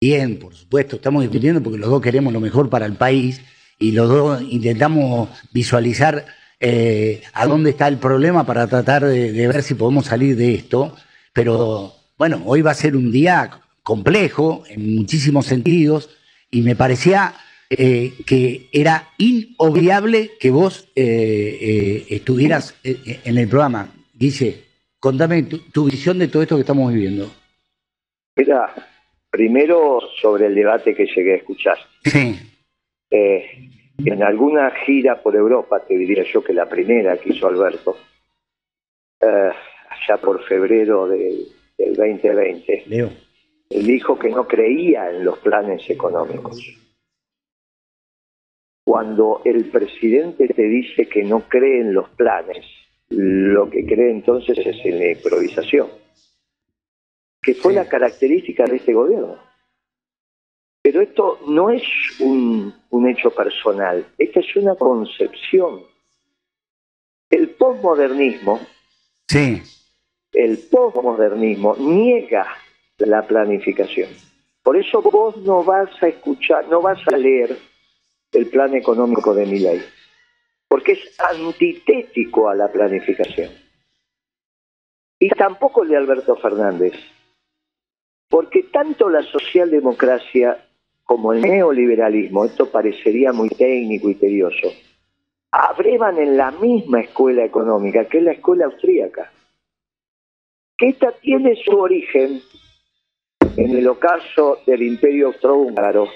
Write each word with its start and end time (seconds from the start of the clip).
bien, 0.00 0.38
por 0.38 0.54
supuesto, 0.54 0.96
estamos 0.96 1.22
discutiendo 1.22 1.62
porque 1.62 1.78
los 1.78 1.90
dos 1.90 2.02
queremos 2.02 2.32
lo 2.32 2.40
mejor 2.40 2.68
para 2.68 2.86
el 2.86 2.94
país 2.94 3.40
y 3.78 3.92
los 3.92 4.08
dos 4.08 4.42
intentamos 4.42 5.28
visualizar 5.52 6.24
eh, 6.58 7.22
a 7.34 7.46
dónde 7.46 7.70
está 7.70 7.86
el 7.88 7.98
problema 7.98 8.46
para 8.46 8.66
tratar 8.66 9.04
de, 9.04 9.46
ver 9.46 9.62
si 9.62 9.74
podemos 9.74 10.06
salir 10.06 10.36
de 10.36 10.54
esto. 10.54 10.94
Pero 11.32 11.94
bueno, 12.16 12.42
hoy 12.46 12.62
va 12.62 12.70
a 12.70 12.74
ser 12.74 12.96
un 12.96 13.12
día 13.12 13.60
complejo 13.82 14.64
en 14.68 14.96
muchísimos 14.96 15.46
sentidos 15.46 16.10
y 16.50 16.62
me 16.62 16.74
parecía 16.74 17.34
eh, 17.68 18.14
que 18.24 18.68
era 18.72 19.10
inobviable 19.18 20.32
que 20.40 20.50
vos 20.50 20.88
eh, 20.96 22.06
estuvieras 22.08 22.74
en 22.82 23.36
el 23.38 23.48
programa. 23.48 23.92
Dice, 24.14 24.64
contame 24.98 25.42
tu, 25.42 25.84
visión 25.84 26.18
de 26.18 26.28
todo 26.28 26.42
esto 26.42 26.56
que 26.56 26.62
estamos 26.62 26.92
viviendo. 26.92 27.30
Mira, 28.36 28.72
primero 29.36 30.00
sobre 30.22 30.46
el 30.46 30.54
debate 30.54 30.94
que 30.94 31.04
llegué 31.04 31.34
a 31.34 31.36
escuchar. 31.36 31.76
Sí. 32.02 32.40
En 33.10 34.22
alguna 34.22 34.70
gira 34.70 35.22
por 35.22 35.36
Europa, 35.36 35.84
te 35.86 35.96
diría 35.96 36.24
yo 36.24 36.42
que 36.42 36.54
la 36.54 36.66
primera 36.66 37.16
que 37.18 37.34
hizo 37.34 37.46
Alberto, 37.46 37.96
eh, 39.20 39.50
allá 39.90 40.20
por 40.20 40.42
febrero 40.44 41.06
del, 41.06 41.48
2020, 41.78 42.84
él 42.88 43.86
dijo 43.86 44.18
que 44.18 44.30
no 44.30 44.46
creía 44.46 45.10
en 45.10 45.24
los 45.24 45.38
planes 45.38 45.88
económicos. 45.90 46.58
Cuando 48.84 49.42
el 49.44 49.66
presidente 49.66 50.48
te 50.48 50.62
dice 50.62 51.06
que 51.06 51.22
no 51.24 51.40
cree 51.48 51.80
en 51.80 51.92
los 51.92 52.08
planes, 52.10 52.64
lo 53.10 53.68
que 53.68 53.84
cree 53.84 54.10
entonces 54.10 54.58
es 54.58 54.84
en 54.84 54.98
la 54.98 55.12
improvisación, 55.12 55.88
que 57.46 57.54
fue 57.54 57.72
la 57.72 57.88
característica 57.88 58.64
de 58.64 58.78
este 58.78 58.92
gobierno. 58.92 59.38
Pero 60.82 61.00
esto 61.00 61.38
no 61.46 61.70
es 61.70 61.84
un, 62.18 62.74
hecho 63.08 63.30
personal, 63.30 64.04
esta 64.18 64.40
es 64.40 64.56
una 64.56 64.74
concepción. 64.74 65.84
El 67.30 67.50
posmodernismo, 67.50 68.58
sí. 69.28 69.62
el 70.32 70.58
posmodernismo 70.58 71.76
niega 71.76 72.48
la 72.98 73.24
planificación. 73.24 74.10
Por 74.64 74.76
eso 74.76 75.00
vos 75.00 75.36
no 75.36 75.62
vas 75.62 75.90
a 76.02 76.08
escuchar, 76.08 76.66
no 76.66 76.82
vas 76.82 76.98
a 77.12 77.16
leer 77.16 77.56
el 78.32 78.46
plan 78.48 78.74
económico 78.74 79.32
de 79.32 79.46
ley, 79.46 79.84
porque 80.66 80.92
es 80.92 81.20
antitético 81.20 82.48
a 82.48 82.56
la 82.56 82.72
planificación. 82.72 83.52
Y 85.20 85.28
tampoco 85.28 85.84
el 85.84 85.90
de 85.90 85.96
Alberto 85.96 86.34
Fernández, 86.34 86.94
porque 88.28 88.64
tanto 88.64 89.08
la 89.08 89.22
socialdemocracia 89.22 90.64
como 91.04 91.32
el 91.32 91.40
neoliberalismo, 91.40 92.44
esto 92.44 92.70
parecería 92.70 93.32
muy 93.32 93.48
técnico 93.48 94.10
y 94.10 94.14
tedioso, 94.16 94.72
abrevan 95.52 96.18
en 96.18 96.36
la 96.36 96.50
misma 96.50 97.00
escuela 97.00 97.44
económica, 97.44 98.06
que 98.06 98.18
es 98.18 98.24
la 98.24 98.32
escuela 98.32 98.66
austríaca, 98.66 99.30
que 100.76 100.88
esta 100.88 101.12
tiene 101.12 101.54
su 101.64 101.78
origen 101.78 102.42
en 103.56 103.76
el 103.76 103.88
ocaso 103.88 104.58
del 104.66 104.82
imperio 104.82 105.28
austrohúngaro, 105.28 106.08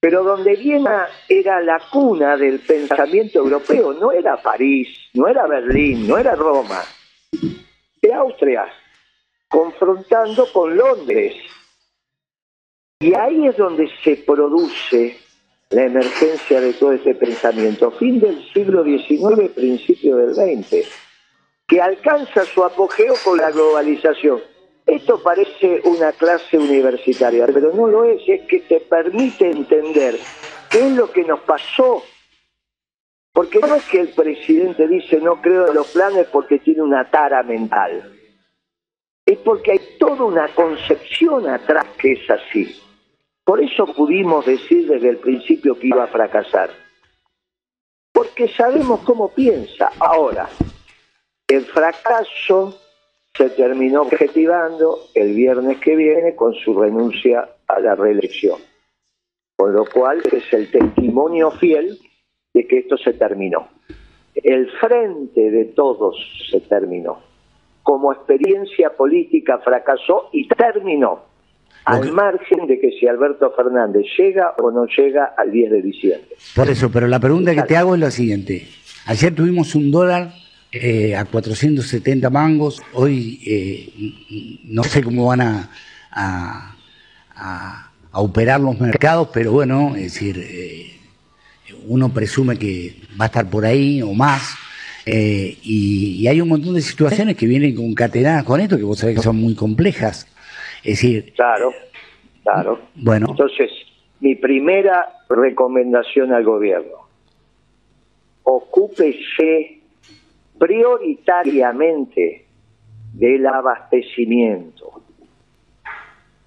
pero 0.00 0.24
donde 0.24 0.56
Viena 0.56 1.06
era 1.28 1.60
la 1.60 1.80
cuna 1.90 2.36
del 2.36 2.60
pensamiento 2.60 3.38
europeo, 3.38 3.92
no 3.92 4.12
era 4.12 4.36
París, 4.42 4.88
no 5.14 5.28
era 5.28 5.46
Berlín, 5.46 6.08
no 6.08 6.18
era 6.18 6.34
Roma, 6.34 6.82
era 8.02 8.18
Austria, 8.18 8.66
confrontando 9.50 10.46
con 10.52 10.76
Londres, 10.76 11.34
y 13.00 13.14
ahí 13.14 13.46
es 13.46 13.56
donde 13.56 13.90
se 14.04 14.16
produce 14.16 15.18
la 15.70 15.84
emergencia 15.84 16.60
de 16.60 16.72
todo 16.74 16.92
ese 16.92 17.14
pensamiento, 17.14 17.90
fin 17.92 18.20
del 18.20 18.42
siglo 18.52 18.84
XIX, 18.84 19.50
principio 19.54 20.16
del 20.16 20.34
XX, 20.34 20.86
que 21.66 21.80
alcanza 21.80 22.44
su 22.44 22.62
apogeo 22.64 23.14
con 23.24 23.38
la 23.38 23.50
globalización. 23.50 24.40
Esto 24.86 25.22
parece 25.22 25.80
una 25.84 26.12
clase 26.12 26.58
universitaria, 26.58 27.46
pero 27.46 27.72
no 27.72 27.86
lo 27.86 28.04
es, 28.04 28.20
es 28.26 28.46
que 28.48 28.60
te 28.60 28.80
permite 28.80 29.50
entender 29.50 30.18
qué 30.70 30.86
es 30.86 30.92
lo 30.92 31.10
que 31.10 31.24
nos 31.24 31.40
pasó. 31.40 32.02
Porque 33.32 33.60
no 33.60 33.76
es 33.76 33.84
que 33.84 34.00
el 34.00 34.08
presidente 34.08 34.88
dice 34.88 35.20
no 35.20 35.40
creo 35.40 35.68
en 35.68 35.74
los 35.74 35.88
planes 35.92 36.26
porque 36.32 36.58
tiene 36.58 36.82
una 36.82 37.08
tara 37.08 37.42
mental, 37.44 38.19
es 39.32 39.38
porque 39.38 39.72
hay 39.72 39.80
toda 39.98 40.24
una 40.24 40.48
concepción 40.48 41.48
atrás 41.48 41.86
que 41.98 42.12
es 42.12 42.30
así. 42.30 42.76
Por 43.44 43.62
eso 43.62 43.86
pudimos 43.86 44.44
decir 44.44 44.88
desde 44.88 45.08
el 45.08 45.18
principio 45.18 45.78
que 45.78 45.88
iba 45.88 46.04
a 46.04 46.08
fracasar. 46.08 46.70
Porque 48.12 48.48
sabemos 48.48 49.00
cómo 49.00 49.32
piensa. 49.32 49.90
Ahora, 50.00 50.48
el 51.46 51.64
fracaso 51.64 52.76
se 53.34 53.50
terminó 53.50 54.02
objetivando 54.02 54.98
el 55.14 55.34
viernes 55.34 55.78
que 55.78 55.94
viene 55.94 56.34
con 56.34 56.54
su 56.54 56.78
renuncia 56.78 57.48
a 57.68 57.80
la 57.80 57.94
reelección. 57.94 58.58
Con 59.56 59.72
lo 59.72 59.84
cual 59.84 60.22
es 60.32 60.52
el 60.52 60.70
testimonio 60.70 61.52
fiel 61.52 61.98
de 62.52 62.66
que 62.66 62.78
esto 62.78 62.96
se 62.98 63.12
terminó. 63.12 63.68
El 64.34 64.70
frente 64.72 65.50
de 65.50 65.66
todos 65.66 66.16
se 66.50 66.60
terminó. 66.62 67.29
Como 67.90 68.12
experiencia 68.12 68.90
política 68.96 69.58
fracasó 69.64 70.28
y 70.32 70.46
terminó 70.46 71.24
al 71.84 72.12
margen 72.12 72.68
de 72.68 72.78
que 72.78 72.92
si 72.92 73.08
Alberto 73.08 73.52
Fernández 73.56 74.04
llega 74.16 74.54
o 74.62 74.70
no 74.70 74.86
llega 74.86 75.34
al 75.36 75.50
10 75.50 75.70
de 75.72 75.82
diciembre. 75.82 76.28
Por 76.54 76.68
eso, 76.70 76.88
pero 76.92 77.08
la 77.08 77.18
pregunta 77.18 77.52
que 77.52 77.64
te 77.64 77.76
hago 77.76 77.96
es 77.96 78.00
la 78.00 78.12
siguiente. 78.12 78.68
Ayer 79.06 79.34
tuvimos 79.34 79.74
un 79.74 79.90
dólar 79.90 80.30
eh, 80.70 81.16
a 81.16 81.24
470 81.24 82.30
mangos, 82.30 82.80
hoy 82.92 83.40
eh, 83.44 84.60
no 84.66 84.84
sé 84.84 85.02
cómo 85.02 85.26
van 85.26 85.40
a, 85.40 85.70
a, 87.34 87.90
operar 88.12 88.60
los 88.60 88.78
mercados, 88.78 89.30
pero 89.34 89.50
bueno, 89.50 89.96
es 89.96 90.14
decir, 90.14 90.38
eh, 90.38 90.92
uno 91.88 92.10
presume 92.10 92.56
que 92.56 92.94
va 93.20 93.24
a 93.24 93.26
estar 93.26 93.50
por 93.50 93.66
ahí 93.66 94.00
o 94.00 94.12
más. 94.12 94.54
Y, 95.12 96.16
y, 96.22 96.28
hay 96.28 96.40
un 96.40 96.48
montón 96.48 96.74
de 96.74 96.80
situaciones 96.80 97.36
que 97.36 97.46
vienen 97.46 97.74
concatenadas 97.74 98.44
con 98.44 98.60
esto, 98.60 98.76
que 98.76 98.84
vos 98.84 98.98
sabés 98.98 99.16
que 99.16 99.22
son 99.22 99.36
muy 99.36 99.54
complejas. 99.54 100.26
Es 100.84 101.00
decir, 101.00 101.32
claro, 101.34 101.72
claro. 102.42 102.80
Bueno. 102.94 103.28
Entonces, 103.30 103.70
mi 104.20 104.34
primera 104.34 105.08
recomendación 105.28 106.32
al 106.32 106.44
gobierno, 106.44 107.08
ocúpese 108.42 109.80
prioritariamente 110.58 112.44
del 113.14 113.46
abastecimiento. 113.46 115.02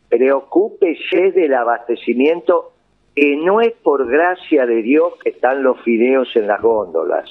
Preocúpese 0.09 1.31
del 1.31 1.53
abastecimiento 1.56 2.74
que 3.16 3.35
no 3.38 3.62
es 3.62 3.74
por 3.74 4.07
gracia 4.07 4.66
de 4.66 4.81
Dios 4.84 5.13
que 5.24 5.30
están 5.30 5.63
los 5.63 5.81
fideos 5.81 6.30
en 6.35 6.47
las 6.47 6.62
góndolas 6.62 7.30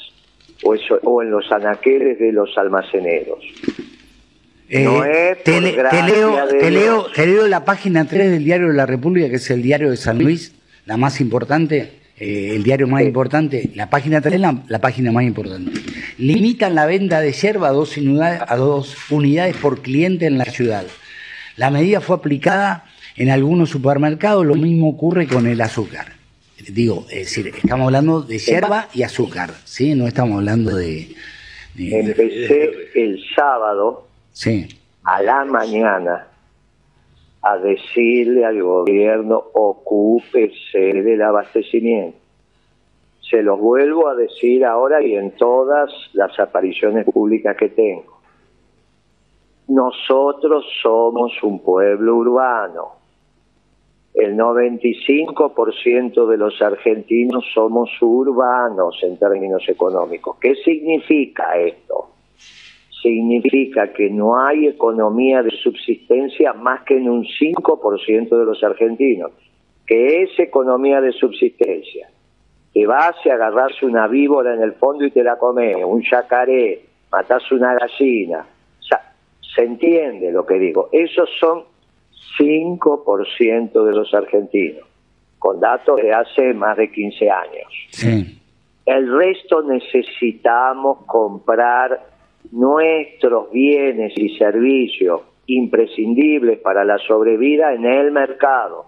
o, 0.62 0.75
o 1.05 1.23
en 1.23 1.31
los 1.31 1.50
anaqueles 1.50 2.19
de 2.19 2.33
los 2.33 2.56
almaceneros. 2.56 3.39
Eh, 4.75 5.37
te, 5.45 5.61
leo, 5.61 7.06
leo, 7.15 7.47
la 7.47 7.65
página 7.67 8.06
3 8.06 8.31
del 8.31 8.45
Diario 8.45 8.69
de 8.69 8.75
la 8.75 8.87
República, 8.87 9.28
que 9.28 9.37
es 9.37 9.50
el 9.50 9.61
diario 9.61 9.91
de 9.91 9.99
San 9.99 10.19
Luis, 10.19 10.55
la 10.87 10.97
más 10.97 11.21
importante, 11.21 12.00
eh, 12.17 12.53
el 12.56 12.62
diario 12.62 12.89
más 12.89 13.03
importante. 13.03 13.69
La 13.75 13.91
página 13.91 14.23
3 14.23 14.34
es 14.37 14.41
la, 14.41 14.81
página 14.81 15.12
más 15.12 15.25
importante. 15.25 15.73
Limitan 16.17 16.75
la 16.75 16.87
venta 16.87 17.21
de 17.21 17.33
yerba 17.33 17.69
a 17.69 17.73
dos, 17.73 17.99
unidades, 17.99 18.41
a 18.49 18.56
dos 18.56 18.97
unidades 19.11 19.56
por 19.58 19.82
cliente 19.82 20.25
en 20.25 20.38
la 20.38 20.47
ciudad. 20.47 20.87
La 21.56 21.70
medida 21.70 22.00
fue 22.00 22.17
aplicada 22.17 22.87
en 23.17 23.29
algunos 23.29 23.69
supermercados, 23.69 24.47
lo 24.47 24.55
mismo 24.55 24.88
ocurre 24.88 25.26
con 25.26 25.47
el 25.47 25.61
azúcar. 25.61 26.21
Digo, 26.69 27.05
es 27.11 27.35
decir, 27.35 27.49
estamos 27.49 27.87
hablando 27.87 28.23
de 28.23 28.38
yerba 28.38 28.88
y 28.94 29.03
azúcar, 29.03 29.50
¿sí? 29.64 29.94
No 29.94 30.06
estamos 30.06 30.38
hablando 30.38 30.76
de... 30.76 31.14
de 31.75 32.00
Empecé 32.00 32.91
el 32.94 33.20
sábado 33.35 34.06
sí. 34.32 34.69
a 35.05 35.23
la 35.23 35.44
mañana 35.44 36.29
a 37.43 37.59
decirle 37.59 38.44
al 38.44 38.62
gobierno 38.62 39.43
ocúpese 39.53 40.79
del 40.79 41.23
abastecimiento. 41.23 42.19
Se 43.29 43.43
los 43.43 43.58
vuelvo 43.58 44.08
a 44.08 44.15
decir 44.15 44.65
ahora 44.65 45.03
y 45.03 45.17
en 45.17 45.32
todas 45.32 45.91
las 46.12 46.38
apariciones 46.38 47.05
públicas 47.06 47.56
que 47.56 47.70
tengo. 47.70 48.20
Nosotros 49.69 50.65
somos 50.82 51.32
un 51.43 51.61
pueblo 51.61 52.17
urbano. 52.17 53.01
El 54.14 54.37
95% 54.37 56.26
de 56.26 56.37
los 56.37 56.61
argentinos 56.61 57.44
somos 57.55 57.91
urbanos 58.00 58.99
en 59.03 59.17
términos 59.19 59.62
económicos. 59.69 60.37
¿Qué 60.38 60.55
significa 60.56 61.56
esto? 61.56 62.12
significa 63.03 63.93
que 63.93 64.09
no 64.09 64.38
hay 64.38 64.69
economía 64.69 65.43
de 65.43 65.50
subsistencia 65.50 66.53
más 66.53 66.82
que 66.85 66.97
en 66.97 67.09
un 67.09 67.25
5% 67.25 68.29
de 68.29 68.44
los 68.44 68.62
argentinos. 68.62 69.32
que 69.85 70.23
es 70.23 70.38
economía 70.38 71.00
de 71.00 71.12
subsistencia? 71.12 72.08
Que 72.73 72.87
vas 72.87 73.17
a 73.26 73.35
agarrarse 73.35 73.85
una 73.85 74.06
víbora 74.06 74.55
en 74.55 74.62
el 74.62 74.75
fondo 74.75 75.05
y 75.05 75.11
te 75.11 75.25
la 75.25 75.37
comes, 75.37 75.76
un 75.85 76.03
yacaré, 76.08 76.82
matas 77.11 77.50
una 77.50 77.75
gallina. 77.75 78.47
O 78.79 78.82
sea, 78.82 79.12
se 79.55 79.65
entiende 79.65 80.31
lo 80.31 80.47
que 80.47 80.55
digo. 80.61 80.88
Esos 80.93 81.29
son 81.41 81.65
5% 82.38 83.84
de 83.84 83.93
los 83.93 84.12
argentinos, 84.14 84.87
con 85.38 85.61
datos 85.61 85.96
de 85.96 86.12
hace 86.12 86.55
más 86.55 86.76
de 86.76 86.90
15 86.90 87.31
años. 87.31 88.29
El 88.84 89.17
resto 89.17 89.62
necesitamos 89.62 91.05
comprar 91.06 92.00
nuestros 92.50 93.50
bienes 93.52 94.12
y 94.17 94.37
servicios 94.37 95.23
imprescindibles 95.46 96.58
para 96.58 96.84
la 96.84 96.99
sobrevida 96.99 97.73
en 97.75 97.84
el 97.84 98.11
mercado. 98.11 98.87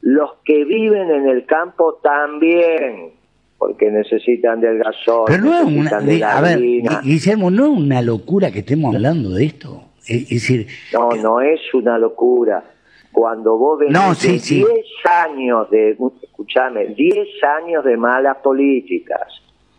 Los 0.00 0.32
que 0.44 0.64
viven 0.64 1.10
en 1.10 1.28
el 1.28 1.46
campo 1.46 1.98
también, 2.02 3.12
porque 3.56 3.90
necesitan 3.90 4.60
del 4.60 4.78
gasol, 4.78 5.24
Pero 5.26 5.42
no 5.42 6.00
de 6.02 6.18
la 6.18 6.36
a 6.36 6.40
ver, 6.42 6.60
Guillermo, 7.02 7.50
¿no 7.50 7.64
es 7.64 7.70
una 7.70 8.02
locura 8.02 8.50
que 8.50 8.58
estemos 8.58 8.94
hablando 8.94 9.30
de 9.30 9.46
esto? 9.46 9.82
Es, 10.06 10.28
decir... 10.28 10.66
No, 10.92 11.10
no 11.10 11.40
es 11.40 11.60
una 11.74 11.98
locura. 11.98 12.64
Cuando 13.12 13.56
vos 13.56 13.78
ves 13.78 13.90
no, 13.90 14.12
10 14.12 14.66
años 15.04 15.70
de, 15.70 15.96
escúchame, 16.22 16.86
10 16.86 17.44
años 17.44 17.84
de 17.84 17.96
malas 17.96 18.38
políticas, 18.38 19.28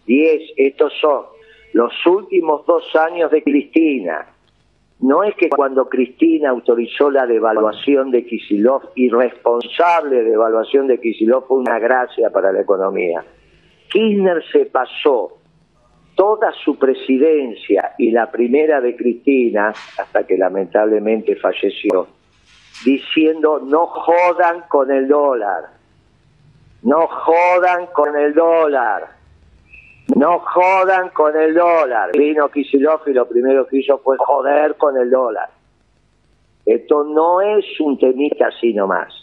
10, 0.05 0.53
estos 0.55 0.93
son 1.01 1.25
los 1.73 1.93
últimos 2.05 2.65
dos 2.65 2.83
años 2.95 3.29
de 3.31 3.43
Cristina. 3.43 4.25
No 5.01 5.23
es 5.23 5.35
que 5.35 5.49
cuando 5.49 5.89
Cristina 5.89 6.51
autorizó 6.51 7.11
la 7.11 7.27
devaluación 7.27 8.11
de 8.11 8.25
Kisilov, 8.25 8.91
irresponsable 8.95 10.23
devaluación 10.23 10.87
de 10.87 11.01
Kisilov, 11.01 11.47
fue 11.47 11.57
una 11.57 11.77
gracia 11.79 12.29
para 12.29 12.53
la 12.53 12.61
economía. 12.61 13.25
Kirchner 13.91 14.41
se 14.53 14.67
pasó 14.67 15.39
toda 16.15 16.51
su 16.63 16.77
presidencia 16.77 17.93
y 17.97 18.11
la 18.11 18.31
primera 18.31 18.81
de 18.81 18.95
Cristina, 18.95 19.73
hasta 19.97 20.25
que 20.25 20.37
lamentablemente 20.37 21.35
falleció, 21.35 22.07
diciendo 22.83 23.59
no 23.59 23.87
jodan 23.87 24.63
con 24.67 24.91
el 24.91 25.07
dólar, 25.07 25.65
no 26.83 27.07
jodan 27.07 27.87
con 27.87 28.15
el 28.17 28.33
dólar. 28.33 29.15
No 30.15 30.37
jodan 30.39 31.09
con 31.09 31.35
el 31.35 31.55
dólar. 31.55 32.11
Vino 32.13 32.47
Kisilov 32.49 33.01
y 33.07 33.13
lo 33.13 33.27
primero 33.27 33.65
que 33.65 33.79
hizo 33.79 33.97
fue 33.97 34.17
joder 34.19 34.75
con 34.75 34.95
el 34.97 35.09
dólar. 35.09 35.49
Esto 36.63 37.03
no 37.03 37.41
es 37.41 37.65
un 37.79 37.97
temita 37.97 38.47
así 38.47 38.71
nomás. 38.71 39.13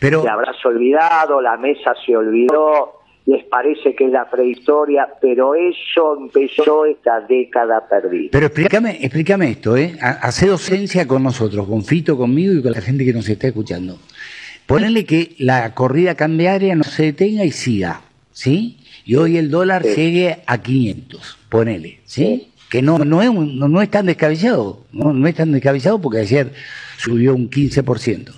Pero... 0.00 0.22
Te 0.22 0.28
habrás 0.28 0.64
olvidado, 0.64 1.40
la 1.40 1.56
mesa 1.56 1.94
se 2.04 2.16
olvidó, 2.16 2.95
les 3.26 3.44
parece 3.44 3.94
que 3.94 4.06
es 4.06 4.12
la 4.12 4.30
prehistoria, 4.30 5.08
pero 5.20 5.54
eso 5.54 6.16
empezó 6.18 6.86
esta 6.86 7.20
década 7.20 7.86
perdida. 7.88 8.28
Pero 8.32 8.46
explícame, 8.46 8.98
explícame 9.00 9.50
esto, 9.50 9.76
¿eh? 9.76 9.96
Hace 10.00 10.46
docencia 10.46 11.06
con 11.06 11.22
nosotros, 11.22 11.66
con 11.66 11.84
Fito, 11.84 12.16
conmigo 12.16 12.54
y 12.54 12.62
con 12.62 12.72
la 12.72 12.80
gente 12.80 13.04
que 13.04 13.12
nos 13.12 13.28
está 13.28 13.48
escuchando. 13.48 13.98
Ponele 14.66 15.04
que 15.04 15.34
la 15.38 15.74
corrida 15.74 16.14
cambiaria 16.14 16.74
no 16.74 16.84
se 16.84 17.04
detenga 17.04 17.44
y 17.44 17.50
siga, 17.50 18.00
¿sí? 18.32 18.78
y 19.06 19.14
hoy 19.14 19.38
el 19.38 19.50
dólar 19.50 19.84
llegue 19.84 20.42
a 20.46 20.60
500, 20.60 21.38
ponele, 21.48 22.00
¿sí? 22.04 22.48
Que 22.68 22.82
no, 22.82 22.98
no, 22.98 23.22
es, 23.22 23.32
no, 23.32 23.80
es 23.80 23.88
tan 23.88 24.06
descabellado, 24.06 24.84
no, 24.90 25.12
no 25.12 25.28
es 25.28 25.36
tan 25.36 25.52
descabellado 25.52 26.00
porque 26.00 26.18
ayer 26.18 26.52
subió 26.98 27.36
un 27.36 27.48
15%. 27.48 28.32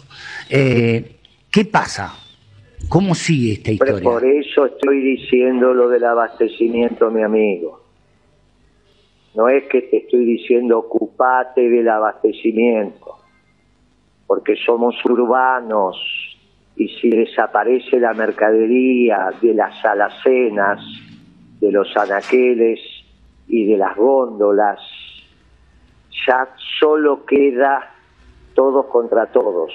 Eh, 0.50 1.17
¿Qué 1.50 1.64
pasa? 1.64 2.14
¿Cómo 2.89 3.15
sigue 3.15 3.55
esta 3.55 3.73
historia? 3.73 4.03
por 4.03 4.25
eso 4.25 4.67
estoy 4.67 5.01
diciendo 5.01 5.75
lo 5.75 5.89
del 5.89 6.05
abastecimiento, 6.05 7.11
mi 7.11 7.23
amigo. 7.23 7.81
No 9.35 9.49
es 9.49 9.65
que 9.65 9.83
te 9.83 9.99
estoy 9.99 10.25
diciendo 10.25 10.79
ocupate 10.79 11.69
del 11.69 11.89
abastecimiento, 11.89 13.17
porque 14.27 14.57
somos 14.57 14.97
urbanos, 15.05 15.97
y 16.77 16.89
si 16.89 17.11
desaparece 17.11 17.99
la 17.99 18.15
mercadería 18.15 19.31
de 19.43 19.53
las 19.53 19.85
alacenas, 19.85 20.81
de 21.61 21.73
los 21.73 21.95
anaqueles 21.97 22.81
y 23.49 23.67
de 23.67 23.77
las 23.77 23.97
góndolas, 23.97 24.81
ya 26.27 26.49
solo 26.79 27.25
queda 27.27 27.95
todos 28.55 28.87
contra 28.87 29.27
todos. 29.27 29.73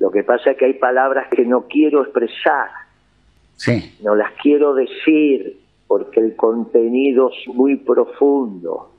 Lo 0.00 0.10
que 0.10 0.24
pasa 0.24 0.50
es 0.50 0.56
que 0.56 0.64
hay 0.64 0.74
palabras 0.74 1.28
que 1.30 1.44
no 1.44 1.68
quiero 1.68 2.02
expresar, 2.02 2.70
sí. 3.54 3.94
no 4.02 4.16
las 4.16 4.32
quiero 4.42 4.74
decir 4.74 5.60
porque 5.86 6.18
el 6.18 6.34
contenido 6.34 7.30
es 7.30 7.54
muy 7.54 7.76
profundo 7.76 8.90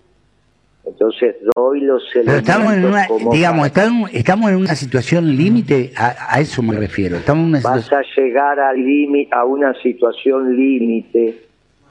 entonces 0.84 1.36
doy 1.56 1.82
los 1.82 2.04
elementos. 2.16 2.50
estamos 2.50 2.74
en 2.74 2.86
una, 2.86 3.08
digamos, 3.32 3.68
estamos, 3.68 4.50
en 4.50 4.56
una 4.56 4.76
situación 4.76 5.36
límite, 5.36 5.92
a, 5.96 6.40
eso 6.40 6.64
me 6.64 6.76
refiero. 6.76 7.18
Estamos 7.18 7.62
Vas 7.62 7.92
a 7.94 8.02
llegar 8.16 8.60
al 8.60 8.78
a 9.32 9.46
una 9.46 9.74
situación 9.82 10.56
límite 10.56 11.46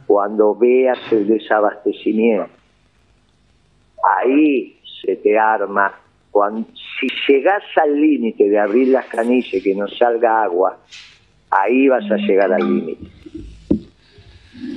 cuando 0.07 0.57
veas 0.57 0.99
el 1.13 1.29
desabastecimiento. 1.29 2.51
Ahí 4.19 4.77
se 5.05 5.17
te 5.17 5.39
arma. 5.39 5.93
Cuando, 6.33 6.67
si 7.01 7.09
llegas 7.27 7.63
al 7.83 7.99
límite 7.99 8.49
de 8.49 8.59
abrir 8.59 8.89
las 8.89 9.07
canillas 9.07 9.55
y 9.55 9.63
que 9.63 9.75
no 9.75 9.89
salga 9.89 10.43
agua, 10.43 10.79
ahí 11.51 11.89
vas 11.89 12.11
a 12.11 12.17
llegar 12.17 12.53
al 12.53 12.63
límite. 12.63 13.07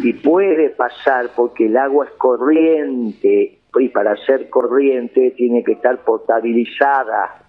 Y 0.02 0.14
puede 0.14 0.70
pasar 0.70 1.32
porque 1.36 1.66
el 1.66 1.76
agua 1.76 2.06
es 2.06 2.12
corriente 2.12 3.60
y 3.76 3.90
para 3.90 4.16
ser 4.26 4.50
corriente 4.50 5.32
tiene 5.32 5.64
que 5.64 5.74
estar 5.74 5.98
potabilizada. 6.04 7.42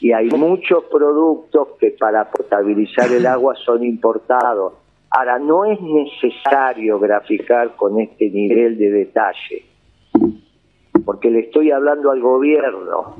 Y 0.00 0.12
hay 0.12 0.28
muchos 0.28 0.84
productos 0.84 1.68
que 1.78 1.90
para 1.90 2.30
potabilizar 2.30 3.10
el 3.12 3.26
agua 3.26 3.54
son 3.56 3.84
importados. 3.84 4.74
Ahora, 5.10 5.38
no 5.38 5.64
es 5.64 5.78
necesario 5.80 6.98
graficar 6.98 7.76
con 7.76 8.00
este 8.00 8.30
nivel 8.30 8.76
de 8.76 8.90
detalle, 8.90 9.64
porque 11.04 11.30
le 11.30 11.40
estoy 11.40 11.70
hablando 11.70 12.10
al 12.10 12.20
gobierno 12.20 13.16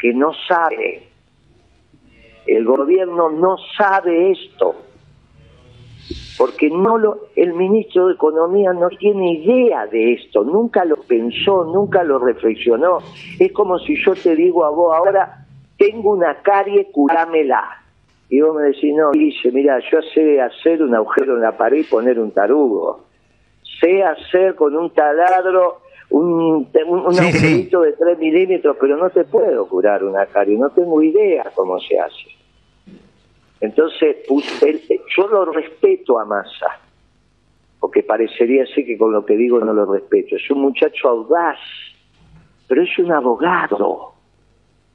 que 0.00 0.12
no 0.14 0.32
sabe. 0.48 1.08
El 2.46 2.64
gobierno 2.64 3.30
no 3.30 3.56
sabe 3.76 4.32
esto 4.32 4.74
porque 6.40 6.70
no 6.70 6.96
lo, 6.96 7.28
el 7.36 7.52
ministro 7.52 8.06
de 8.06 8.14
Economía 8.14 8.72
no 8.72 8.88
tiene 8.88 9.34
idea 9.34 9.86
de 9.86 10.14
esto, 10.14 10.42
nunca 10.42 10.86
lo 10.86 10.96
pensó, 10.96 11.64
nunca 11.64 12.02
lo 12.02 12.18
reflexionó. 12.18 13.00
Es 13.38 13.52
como 13.52 13.78
si 13.78 13.94
yo 14.02 14.14
te 14.14 14.34
digo 14.34 14.64
a 14.64 14.70
vos 14.70 14.96
ahora, 14.96 15.44
tengo 15.76 16.12
una 16.12 16.36
carie, 16.40 16.90
curámela. 16.90 17.82
Y 18.30 18.40
vos 18.40 18.56
me 18.56 18.62
decís, 18.62 18.94
no, 18.94 19.10
dice, 19.10 19.52
mira, 19.52 19.80
yo 19.90 20.00
sé 20.14 20.40
hacer 20.40 20.82
un 20.82 20.94
agujero 20.94 21.34
en 21.34 21.42
la 21.42 21.58
pared 21.58 21.80
y 21.80 21.84
poner 21.84 22.18
un 22.18 22.30
tarugo. 22.30 23.04
Sé 23.78 24.02
hacer 24.02 24.54
con 24.54 24.74
un 24.74 24.88
taladro 24.94 25.79
un, 26.10 26.68
un, 26.86 27.18
agujerito 27.18 27.82
de 27.82 27.92
3 27.92 28.18
milímetros, 28.18 28.76
pero 28.80 28.96
no 28.96 29.10
te 29.10 29.24
puedo 29.24 29.66
curar 29.68 30.04
una 30.04 30.26
carie, 30.26 30.58
no 30.58 30.70
tengo 30.70 31.02
idea 31.02 31.50
cómo 31.54 31.78
se 31.80 31.98
hace. 31.98 32.40
Entonces, 33.60 34.16
yo 35.16 35.28
lo 35.28 35.44
respeto 35.46 36.18
a 36.18 36.24
Massa, 36.24 36.80
porque 37.78 38.02
parecería 38.02 38.64
así 38.64 38.84
que 38.84 38.98
con 38.98 39.12
lo 39.12 39.24
que 39.24 39.36
digo 39.36 39.60
no 39.60 39.72
lo 39.72 39.92
respeto. 39.92 40.36
Es 40.36 40.50
un 40.50 40.62
muchacho 40.62 41.08
audaz, 41.08 41.58
pero 42.66 42.82
es 42.82 42.98
un 42.98 43.12
abogado. 43.12 44.14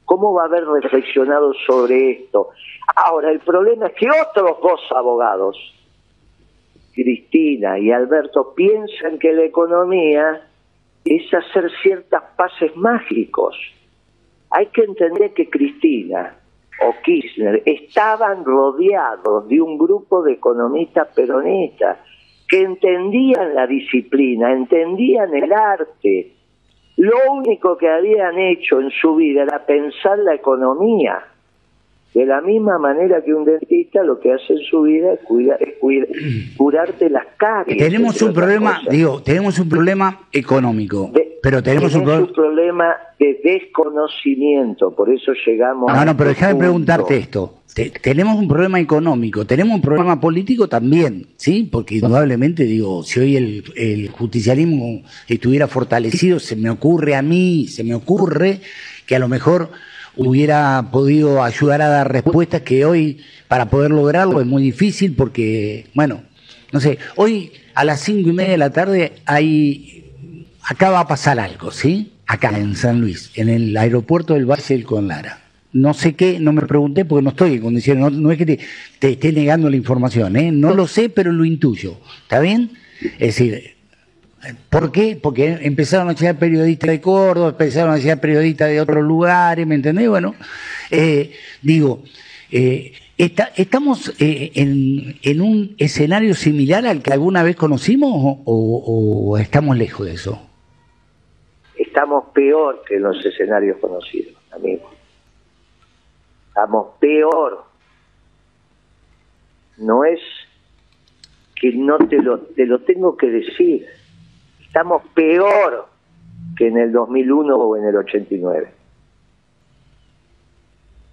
¿Cómo 0.04 0.34
va 0.34 0.42
a 0.42 0.46
haber 0.46 0.66
reflexionado 0.66 1.52
sobre 1.66 2.10
esto? 2.10 2.50
Ahora, 2.94 3.30
el 3.30 3.40
problema 3.40 3.86
es 3.86 3.94
que 3.94 4.06
otros 4.08 4.58
dos 4.62 4.80
abogados, 4.94 5.56
Cristina 6.92 7.78
y 7.78 7.90
Alberto, 7.90 8.52
piensan 8.54 9.18
que 9.18 9.32
la 9.32 9.44
economía 9.44 10.45
es 11.06 11.32
hacer 11.32 11.70
ciertas 11.82 12.22
pases 12.36 12.74
mágicos. 12.76 13.56
Hay 14.50 14.66
que 14.66 14.82
entender 14.82 15.32
que 15.34 15.48
Cristina 15.48 16.36
o 16.82 16.94
Kirchner 17.02 17.62
estaban 17.64 18.44
rodeados 18.44 19.48
de 19.48 19.60
un 19.60 19.78
grupo 19.78 20.22
de 20.22 20.34
economistas 20.34 21.08
peronistas 21.14 21.98
que 22.48 22.62
entendían 22.62 23.54
la 23.54 23.66
disciplina, 23.66 24.52
entendían 24.52 25.34
el 25.34 25.52
arte. 25.52 26.32
Lo 26.96 27.32
único 27.32 27.76
que 27.76 27.88
habían 27.88 28.38
hecho 28.38 28.80
en 28.80 28.90
su 28.90 29.16
vida 29.16 29.42
era 29.42 29.64
pensar 29.64 30.18
la 30.18 30.34
economía. 30.34 31.24
De 32.14 32.24
la 32.24 32.40
misma 32.40 32.78
manera 32.78 33.22
que 33.22 33.34
un 33.34 33.44
dentista 33.44 34.02
lo 34.02 34.18
que 34.20 34.32
hace 34.32 34.54
en 34.54 34.60
su 34.70 34.82
vida 34.82 35.12
es, 35.12 35.20
curarte 36.56 37.10
las 37.10 37.26
caries. 37.36 37.76
Tenemos 37.76 38.20
un 38.22 38.32
problema, 38.32 38.80
digo, 38.90 39.22
tenemos 39.22 39.58
un 39.58 39.68
problema 39.68 40.20
económico, 40.32 41.12
pero 41.42 41.62
tenemos, 41.62 41.94
un, 41.94 42.04
problema 42.32 42.96
de 43.18 43.38
desconocimiento, 43.44 44.94
por 44.94 45.10
eso 45.10 45.32
llegamos 45.46 45.92
No, 45.92 46.04
no, 46.04 46.16
pero 46.16 46.30
déjame 46.30 46.54
preguntarte 46.56 47.18
esto. 47.18 47.56
tenemos 48.02 48.36
un 48.36 48.48
problema 48.48 48.80
económico, 48.80 49.44
tenemos 49.44 49.74
un 49.74 49.82
problema 49.82 50.18
político 50.18 50.68
también, 50.68 51.26
¿sí? 51.36 51.68
Porque 51.70 51.96
indudablemente, 51.96 52.64
digo, 52.64 53.02
si 53.02 53.20
hoy 53.20 53.36
el, 53.36 53.64
el 53.76 54.08
justicialismo 54.08 55.02
estuviera 55.28 55.68
fortalecido, 55.68 56.38
se 56.38 56.56
me 56.56 56.70
ocurre 56.70 57.14
a 57.14 57.22
mí, 57.22 57.66
se 57.68 57.84
me 57.84 57.94
ocurre 57.94 58.60
que 59.06 59.16
a 59.16 59.18
lo 59.18 59.28
mejor 59.28 59.68
hubiera 60.16 60.88
podido 60.90 61.42
ayudar 61.42 61.82
a 61.82 61.88
dar 61.88 62.10
respuestas 62.10 62.62
que 62.62 62.84
hoy, 62.84 63.18
para 63.48 63.70
poder 63.70 63.90
lograrlo, 63.90 64.40
es 64.40 64.46
muy 64.46 64.62
difícil 64.62 65.14
porque, 65.14 65.86
bueno, 65.94 66.22
no 66.72 66.80
sé, 66.80 66.98
hoy 67.16 67.52
a 67.74 67.84
las 67.84 68.00
cinco 68.00 68.30
y 68.30 68.32
media 68.32 68.52
de 68.52 68.58
la 68.58 68.70
tarde 68.70 69.12
hay, 69.26 70.04
acá 70.62 70.90
va 70.90 71.00
a 71.00 71.08
pasar 71.08 71.38
algo, 71.38 71.70
¿sí? 71.70 72.12
Acá 72.26 72.58
en 72.58 72.74
San 72.74 73.00
Luis, 73.00 73.30
en 73.34 73.48
el 73.48 73.76
aeropuerto 73.76 74.34
del 74.34 74.46
Valle 74.46 74.74
del 74.74 74.84
Conlara. 74.84 75.42
No 75.72 75.92
sé 75.92 76.14
qué, 76.14 76.40
no 76.40 76.52
me 76.52 76.62
pregunté 76.62 77.04
porque 77.04 77.22
no 77.22 77.30
estoy 77.30 77.54
en 77.54 77.60
condiciones, 77.60 78.12
no, 78.12 78.32
es 78.32 78.38
que 78.38 78.46
te, 78.46 78.58
te 78.98 79.10
esté 79.10 79.32
negando 79.32 79.68
la 79.68 79.76
información, 79.76 80.34
¿eh? 80.36 80.50
No 80.50 80.74
lo 80.74 80.86
sé, 80.86 81.10
pero 81.10 81.32
lo 81.32 81.44
intuyo. 81.44 81.98
¿Está 82.22 82.40
bien? 82.40 82.70
Es 83.18 83.36
decir, 83.36 83.75
¿Por 84.70 84.92
qué? 84.92 85.18
Porque 85.20 85.58
empezaron 85.62 86.08
a 86.08 86.12
llegar 86.12 86.38
periodistas 86.38 86.90
de 86.90 87.00
Córdoba, 87.00 87.50
empezaron 87.50 87.94
a 87.94 87.98
llegar 87.98 88.20
periodistas 88.20 88.68
de 88.68 88.80
otros 88.80 89.04
lugares, 89.04 89.66
¿me 89.66 89.74
entendés? 89.74 90.08
Bueno, 90.08 90.34
eh, 90.90 91.32
digo, 91.62 92.02
eh, 92.50 92.92
¿estamos 93.16 94.14
eh, 94.20 94.52
en, 94.54 95.40
un 95.40 95.74
escenario 95.78 96.34
similar 96.34 96.86
al 96.86 97.02
que 97.02 97.12
alguna 97.12 97.42
vez 97.42 97.56
conocimos 97.56 98.10
o, 98.44 99.36
estamos 99.38 99.76
lejos 99.76 100.06
de 100.06 100.12
eso? 100.12 100.40
Estamos 101.76 102.26
peor 102.34 102.82
que 102.86 102.98
los 102.98 103.24
escenarios 103.24 103.78
conocidos, 103.78 104.34
amigo. 104.52 104.90
Estamos 106.48 106.94
peor. 107.00 107.64
No 109.78 110.04
es 110.04 110.20
que 111.60 111.72
no 111.72 111.98
te 111.98 112.16
lo, 112.16 112.38
te 112.40 112.66
lo 112.66 112.80
tengo 112.80 113.16
que 113.16 113.28
decir 113.28 113.86
estamos 114.76 115.04
peor 115.14 115.86
que 116.54 116.68
en 116.68 116.76
el 116.76 116.92
2001 116.92 117.56
o 117.56 117.76
en 117.78 117.86
el 117.86 117.96
89. 117.96 118.68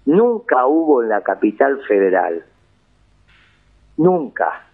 Nunca 0.04 0.66
hubo 0.66 1.02
en 1.02 1.08
la 1.08 1.22
capital 1.22 1.80
federal, 1.88 2.44
nunca, 3.96 4.66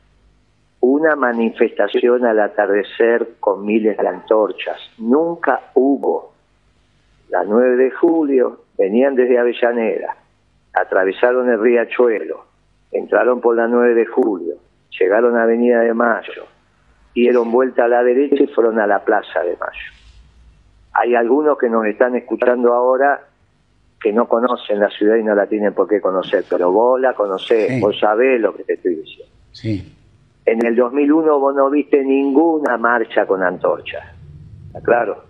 una 0.81 1.15
manifestación 1.15 2.25
al 2.25 2.41
atardecer 2.41 3.35
con 3.39 3.65
miles 3.65 3.97
de 3.97 4.09
antorchas. 4.09 4.81
Nunca 4.99 5.71
hubo. 5.75 6.33
La 7.29 7.45
9 7.45 7.77
de 7.77 7.93
julio 7.93 8.63
venían 8.77 9.15
desde 9.15 9.39
Avellaneda, 9.39 10.17
atravesaron 10.73 11.49
el 11.49 11.61
riachuelo, 11.61 12.45
entraron 12.91 13.41
por 13.41 13.55
la 13.55 13.69
9 13.69 13.95
de 13.95 14.07
julio, 14.07 14.57
llegaron 14.99 15.37
a 15.37 15.45
Avenida 15.45 15.79
de 15.83 15.95
Mayo, 15.95 16.50
dieron 17.15 17.51
vuelta 17.51 17.85
a 17.85 17.89
la 17.89 18.03
derecha 18.03 18.43
y 18.43 18.47
fueron 18.49 18.79
a 18.79 18.87
la 18.87 19.05
Plaza 19.05 19.41
de 19.41 19.57
Mayo. 19.57 19.93
Hay 20.93 21.15
algunos 21.15 21.59
que 21.59 21.69
nos 21.69 21.87
están 21.87 22.17
escuchando 22.17 22.73
ahora 22.73 23.21
que 24.01 24.13
no 24.13 24.27
conocen 24.27 24.81
la 24.81 24.89
ciudad 24.89 25.17
y 25.17 25.23
no 25.23 25.35
la 25.35 25.47
tienen 25.47 25.75
por 25.75 25.87
qué 25.87 26.01
conocer, 26.01 26.45
pero 26.49 26.73
vos 26.73 27.01
la 27.01 27.13
conocés, 27.13 27.81
vos 27.81 27.99
sabés 27.99 28.41
lo 28.41 28.55
que 28.55 28.65
te 28.65 28.75
estoy 28.75 28.95
diciendo. 28.95 29.33
Sí. 29.53 29.95
En 30.47 30.65
el 30.65 30.75
2001 30.75 31.39
vos 31.39 31.55
no 31.55 31.69
viste 31.69 32.03
ninguna 32.03 32.79
marcha 32.79 33.27
con 33.27 33.43
antorchas, 33.43 34.05
¿está 34.69 34.81
claro? 34.81 35.25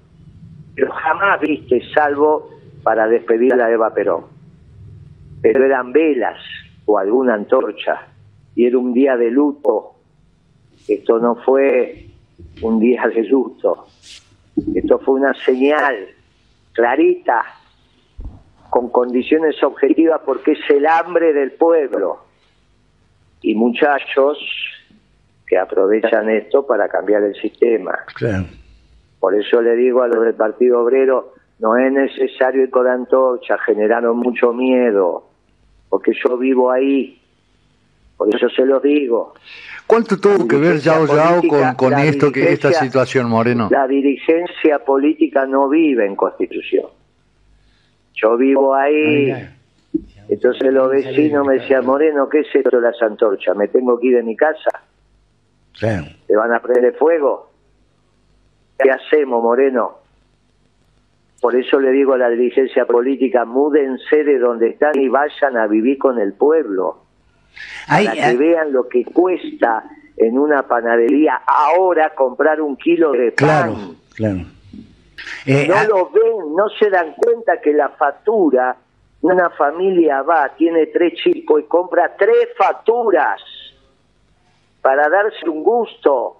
Pero 0.74 0.92
jamás 0.92 1.40
viste, 1.40 1.82
salvo 1.92 2.48
para 2.82 3.08
despedir 3.08 3.52
a 3.54 3.56
la 3.56 3.70
Eva 3.70 3.92
Perón. 3.92 4.24
Pero 5.42 5.64
eran 5.64 5.92
velas 5.92 6.38
o 6.86 6.96
alguna 6.96 7.34
antorcha, 7.34 8.06
y 8.54 8.66
era 8.66 8.78
un 8.78 8.92
día 8.92 9.16
de 9.16 9.30
luto 9.30 9.89
esto 10.94 11.18
no 11.18 11.36
fue 11.36 12.06
un 12.62 12.80
día 12.80 13.06
de 13.14 13.22
luto, 13.24 13.86
esto 14.74 14.98
fue 14.98 15.14
una 15.14 15.34
señal 15.34 16.08
clarita, 16.72 17.44
con 18.70 18.88
condiciones 18.90 19.62
objetivas, 19.62 20.20
porque 20.24 20.52
es 20.52 20.70
el 20.70 20.86
hambre 20.86 21.32
del 21.32 21.52
pueblo. 21.52 22.20
Y 23.42 23.54
muchachos 23.54 24.38
que 25.46 25.58
aprovechan 25.58 26.30
esto 26.30 26.64
para 26.66 26.88
cambiar 26.88 27.24
el 27.24 27.34
sistema. 27.34 27.98
Por 29.18 29.34
eso 29.34 29.60
le 29.60 29.74
digo 29.74 30.02
a 30.02 30.08
los 30.08 30.24
del 30.24 30.34
Partido 30.34 30.82
Obrero, 30.82 31.34
no 31.58 31.76
es 31.76 31.92
necesario 31.92 32.62
ir 32.62 32.70
con 32.70 32.86
antorcha, 32.86 33.58
generaron 33.58 34.16
mucho 34.18 34.52
miedo, 34.52 35.24
porque 35.88 36.12
yo 36.24 36.38
vivo 36.38 36.70
ahí, 36.70 37.20
por 38.16 38.34
eso 38.34 38.48
se 38.48 38.64
los 38.64 38.82
digo. 38.82 39.34
¿Cuánto 39.90 40.20
tuvo 40.20 40.46
que 40.46 40.56
ver 40.56 40.78
Yao 40.78 41.04
Yao 41.04 41.42
con, 41.48 41.74
con 41.74 41.98
esto, 41.98 42.30
que 42.30 42.52
esta 42.52 42.70
situación, 42.70 43.28
Moreno? 43.28 43.66
La 43.72 43.88
dirigencia 43.88 44.78
política 44.84 45.46
no 45.46 45.68
vive 45.68 46.06
en 46.06 46.14
Constitución. 46.14 46.86
Yo 48.14 48.36
vivo 48.36 48.72
ahí. 48.72 49.34
Entonces 50.28 50.72
los 50.72 50.92
vecinos 50.92 51.44
me 51.44 51.54
decían, 51.54 51.84
Moreno, 51.84 52.28
¿qué 52.28 52.38
es 52.38 52.54
esto 52.54 52.76
de 52.76 52.82
las 52.82 53.02
antorchas? 53.02 53.56
¿Me 53.56 53.66
tengo 53.66 53.98
que 53.98 54.06
ir 54.06 54.16
de 54.18 54.22
mi 54.22 54.36
casa? 54.36 54.70
¿Te 55.80 56.36
van 56.36 56.54
a 56.54 56.62
prender 56.62 56.94
fuego? 56.94 57.50
¿Qué 58.78 58.92
hacemos, 58.92 59.42
Moreno? 59.42 59.98
Por 61.40 61.56
eso 61.56 61.80
le 61.80 61.90
digo 61.90 62.12
a 62.12 62.18
la 62.18 62.28
dirigencia 62.28 62.86
política, 62.86 63.44
múdense 63.44 64.22
de 64.22 64.38
donde 64.38 64.68
están 64.68 64.96
y 65.00 65.08
vayan 65.08 65.56
a 65.56 65.66
vivir 65.66 65.98
con 65.98 66.20
el 66.20 66.34
pueblo 66.34 67.09
para 67.88 68.12
que 68.12 68.36
vean 68.36 68.72
lo 68.72 68.88
que 68.88 69.04
cuesta 69.04 69.84
en 70.16 70.38
una 70.38 70.62
panadería 70.66 71.40
ahora 71.46 72.14
comprar 72.14 72.60
un 72.60 72.76
kilo 72.76 73.12
de 73.12 73.32
pan. 73.32 73.36
Claro, 73.36 73.94
claro. 74.14 74.40
Eh, 75.46 75.66
no 75.68 75.84
lo 75.84 76.10
ven, 76.10 76.54
no 76.56 76.68
se 76.78 76.90
dan 76.90 77.14
cuenta 77.14 77.60
que 77.60 77.72
la 77.72 77.90
factura, 77.90 78.76
una 79.22 79.50
familia 79.50 80.22
va, 80.22 80.50
tiene 80.56 80.86
tres 80.86 81.14
chicos 81.14 81.60
y 81.60 81.64
compra 81.64 82.14
tres 82.16 82.48
facturas 82.56 83.40
para 84.82 85.08
darse 85.08 85.48
un 85.48 85.62
gusto. 85.62 86.36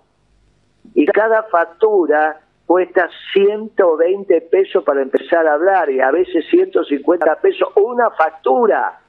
Y 0.94 1.06
cada 1.06 1.42
factura 1.44 2.40
cuesta 2.70 3.10
120 3.32 4.42
pesos 4.42 4.84
para 4.84 5.02
empezar 5.02 5.44
a 5.44 5.54
hablar 5.54 5.90
y 5.90 6.00
a 6.00 6.12
veces 6.12 6.44
150 6.50 7.40
pesos 7.40 7.68
una 7.74 8.12
factura. 8.12 9.00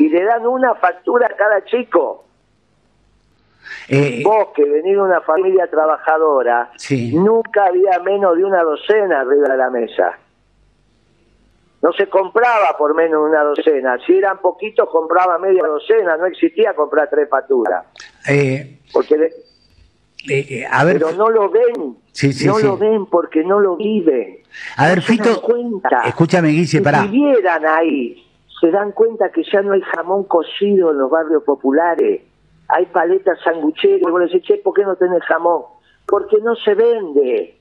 Y 0.00 0.08
le 0.08 0.24
dan 0.24 0.44
una 0.44 0.74
factura 0.74 1.28
a 1.28 1.36
cada 1.36 1.64
chico. 1.64 2.24
Eh, 3.88 4.20
Vos 4.24 4.48
que 4.52 4.64
venís 4.64 4.94
de 4.94 5.00
una 5.00 5.20
familia 5.20 5.68
trabajadora, 5.68 6.72
nunca 7.12 7.66
había 7.66 8.00
menos 8.00 8.36
de 8.36 8.44
una 8.44 8.64
docena 8.64 9.20
arriba 9.20 9.48
de 9.48 9.56
la 9.56 9.70
mesa. 9.70 10.18
No 11.82 11.92
se 11.92 12.08
compraba 12.08 12.76
por 12.76 12.96
menos 12.96 13.22
de 13.22 13.30
una 13.30 13.44
docena. 13.44 13.96
Si 14.04 14.18
eran 14.18 14.38
poquitos, 14.38 14.88
compraba 14.90 15.38
media 15.38 15.62
docena. 15.62 16.16
No 16.16 16.26
existía 16.26 16.74
comprar 16.74 17.08
tres 17.08 17.28
facturas. 17.28 17.84
Eh, 18.28 18.80
Porque 18.92 19.30
eh, 20.28 20.66
a 20.70 20.84
ver, 20.84 20.98
pero 20.98 21.12
no 21.12 21.30
lo 21.30 21.50
ven. 21.50 21.96
no 22.44 22.58
lo 22.58 22.76
ven 22.76 23.06
porque 23.06 23.44
no 23.44 23.60
lo 23.60 23.76
viven. 23.76 24.38
A 24.76 24.88
ver, 24.88 25.02
Fito, 25.02 25.42
escúchame, 26.04 26.48
Guille, 26.48 26.80
para. 26.80 27.02
Si 27.02 27.08
vieran 27.08 27.64
ahí, 27.66 28.24
se 28.60 28.70
dan 28.70 28.92
cuenta 28.92 29.30
que 29.30 29.42
ya 29.44 29.62
no 29.62 29.72
hay 29.72 29.82
jamón 29.82 30.24
cocido 30.24 30.90
en 30.90 30.98
los 30.98 31.10
barrios 31.10 31.42
populares. 31.44 32.22
Hay 32.68 32.86
paletas 32.86 33.38
sangucheras. 33.44 34.00
Y 34.02 34.10
vos 34.10 34.20
decís, 34.20 34.42
che, 34.42 34.56
¿por 34.56 34.74
qué 34.74 34.82
no 34.82 34.96
tenés 34.96 35.22
jamón? 35.24 35.62
Porque 36.06 36.36
no 36.42 36.56
se 36.56 36.74
vende. 36.74 37.56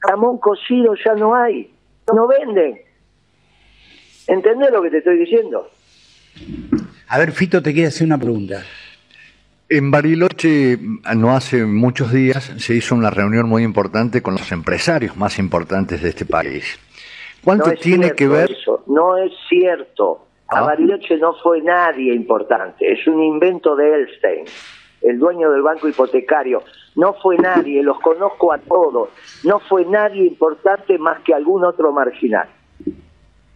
Jamón 0.00 0.38
cocido 0.38 0.94
ya 1.04 1.14
no 1.14 1.34
hay. 1.34 1.70
No 2.14 2.26
venden. 2.26 2.80
¿Entendés 4.26 4.70
lo 4.70 4.82
que 4.82 4.90
te 4.90 4.98
estoy 4.98 5.18
diciendo? 5.18 5.68
A 7.08 7.18
ver, 7.18 7.32
Fito, 7.32 7.62
te 7.62 7.72
quiero 7.72 7.88
hacer 7.88 8.06
una 8.06 8.18
pregunta. 8.18 8.62
En 9.68 9.90
Bariloche, 9.90 10.78
no 11.16 11.30
hace 11.34 11.64
muchos 11.64 12.12
días, 12.12 12.44
se 12.58 12.74
hizo 12.74 12.94
una 12.94 13.10
reunión 13.10 13.48
muy 13.48 13.64
importante 13.64 14.22
con 14.22 14.34
los 14.34 14.52
empresarios 14.52 15.16
más 15.16 15.40
importantes 15.40 16.00
de 16.02 16.10
este 16.10 16.24
país. 16.24 16.78
¿Cuánto 17.42 17.72
tiene 17.72 18.12
que 18.12 18.28
ver? 18.28 18.52
Eso. 18.52 18.84
No 18.86 19.16
es 19.16 19.32
cierto. 19.48 20.26
A 20.46 20.58
ah. 20.58 20.62
Bariloche 20.62 21.16
no 21.16 21.34
fue 21.42 21.62
nadie 21.62 22.14
importante. 22.14 22.92
Es 22.92 23.04
un 23.08 23.20
invento 23.20 23.74
de 23.74 23.92
Elstein, 23.92 24.44
el 25.02 25.18
dueño 25.18 25.50
del 25.50 25.62
banco 25.62 25.88
hipotecario. 25.88 26.62
No 26.94 27.14
fue 27.14 27.36
nadie, 27.36 27.82
los 27.82 27.98
conozco 27.98 28.52
a 28.52 28.58
todos. 28.58 29.08
No 29.42 29.58
fue 29.58 29.84
nadie 29.84 30.26
importante 30.26 30.96
más 30.96 31.22
que 31.22 31.34
algún 31.34 31.64
otro 31.64 31.90
marginal. 31.90 32.48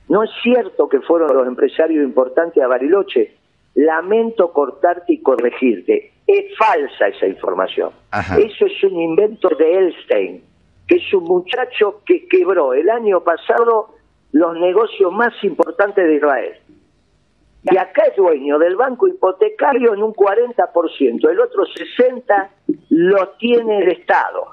No 0.08 0.24
es 0.24 0.30
cierto 0.42 0.88
que 0.88 1.00
fueron 1.02 1.36
los 1.36 1.46
empresarios 1.46 2.02
importantes 2.02 2.60
a 2.60 2.66
Bariloche. 2.66 3.36
Lamento 3.74 4.52
cortarte 4.52 5.14
y 5.14 5.22
corregirte. 5.22 6.12
Es 6.26 6.56
falsa 6.56 7.08
esa 7.08 7.26
información. 7.26 7.90
Eso 8.12 8.66
es 8.66 8.84
un 8.84 9.00
invento 9.00 9.48
de 9.58 9.78
Elstein, 9.78 10.44
que 10.86 10.96
es 10.96 11.14
un 11.14 11.24
muchacho 11.24 12.02
que 12.04 12.26
quebró 12.28 12.74
el 12.74 12.88
año 12.90 13.20
pasado 13.22 13.94
los 14.32 14.58
negocios 14.58 15.12
más 15.12 15.32
importantes 15.42 16.04
de 16.06 16.16
Israel. 16.16 16.52
Y 17.62 17.76
acá 17.76 18.04
es 18.06 18.16
dueño 18.16 18.58
del 18.58 18.76
banco 18.76 19.06
hipotecario 19.06 19.92
en 19.92 20.02
un 20.02 20.14
40%, 20.14 21.30
el 21.30 21.40
otro 21.40 21.64
60% 21.64 22.48
lo 22.90 23.28
tiene 23.38 23.78
el 23.78 23.88
Estado. 23.92 24.48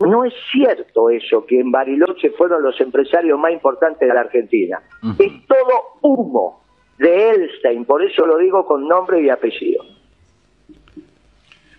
No 0.00 0.24
es 0.24 0.34
cierto 0.52 1.10
eso, 1.10 1.46
que 1.46 1.58
en 1.58 1.70
Bariloche 1.70 2.30
fueron 2.30 2.62
los 2.62 2.78
empresarios 2.80 3.38
más 3.38 3.52
importantes 3.52 4.06
de 4.06 4.14
la 4.14 4.20
Argentina. 4.20 4.82
Es 5.18 5.46
todo 5.46 5.98
humo 6.02 6.63
de 6.98 7.30
Elstein, 7.30 7.84
por 7.84 8.02
eso 8.02 8.26
lo 8.26 8.38
digo 8.38 8.66
con 8.66 8.86
nombre 8.86 9.22
y 9.22 9.30
apellido. 9.30 9.84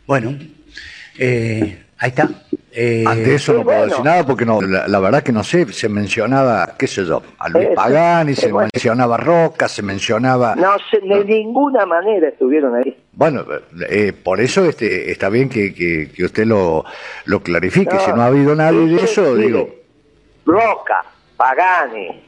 Bueno, 0.06 0.38
eh, 1.18 1.84
ahí 1.98 2.10
está. 2.10 2.30
Eh, 2.78 3.06
Ante 3.08 3.36
eso 3.36 3.54
no 3.54 3.64
puedo 3.64 3.86
decir 3.86 4.04
nada 4.04 4.26
porque 4.26 4.46
no, 4.46 4.60
la, 4.62 5.00
verdad 5.00 5.24
que 5.24 5.32
no 5.32 5.46
sé, 5.46 5.72
se 5.72 5.88
mencionaba, 5.88 6.76
qué 6.78 6.88
sé 6.88 7.06
yo, 7.06 7.22
a 7.40 7.48
Luis 7.48 7.70
Pagani, 7.74 8.36
se 8.36 8.52
mencionaba 8.52 9.16
Roca, 9.16 9.70
se 9.70 9.82
mencionaba... 9.82 10.56
No, 10.58 10.74
de 10.92 11.24
ninguna 11.24 11.86
manera 11.86 12.28
estuvieron 12.28 12.76
ahí. 12.76 12.98
Bueno, 13.14 13.46
eh, 13.90 14.12
por 14.12 14.42
eso 14.42 14.66
este, 14.66 15.10
está 15.10 15.30
bien 15.30 15.48
que, 15.48 15.74
que, 15.74 16.26
usted 16.26 16.46
lo, 16.46 16.84
lo 17.24 17.40
clarifique, 17.42 17.98
si 17.98 18.12
no 18.12 18.22
ha 18.24 18.26
habido 18.26 18.54
nadie 18.54 18.88
de 18.88 19.02
eso, 19.02 19.34
digo... 19.36 19.70
Roca, 20.46 21.06
Pagani, 21.38 22.22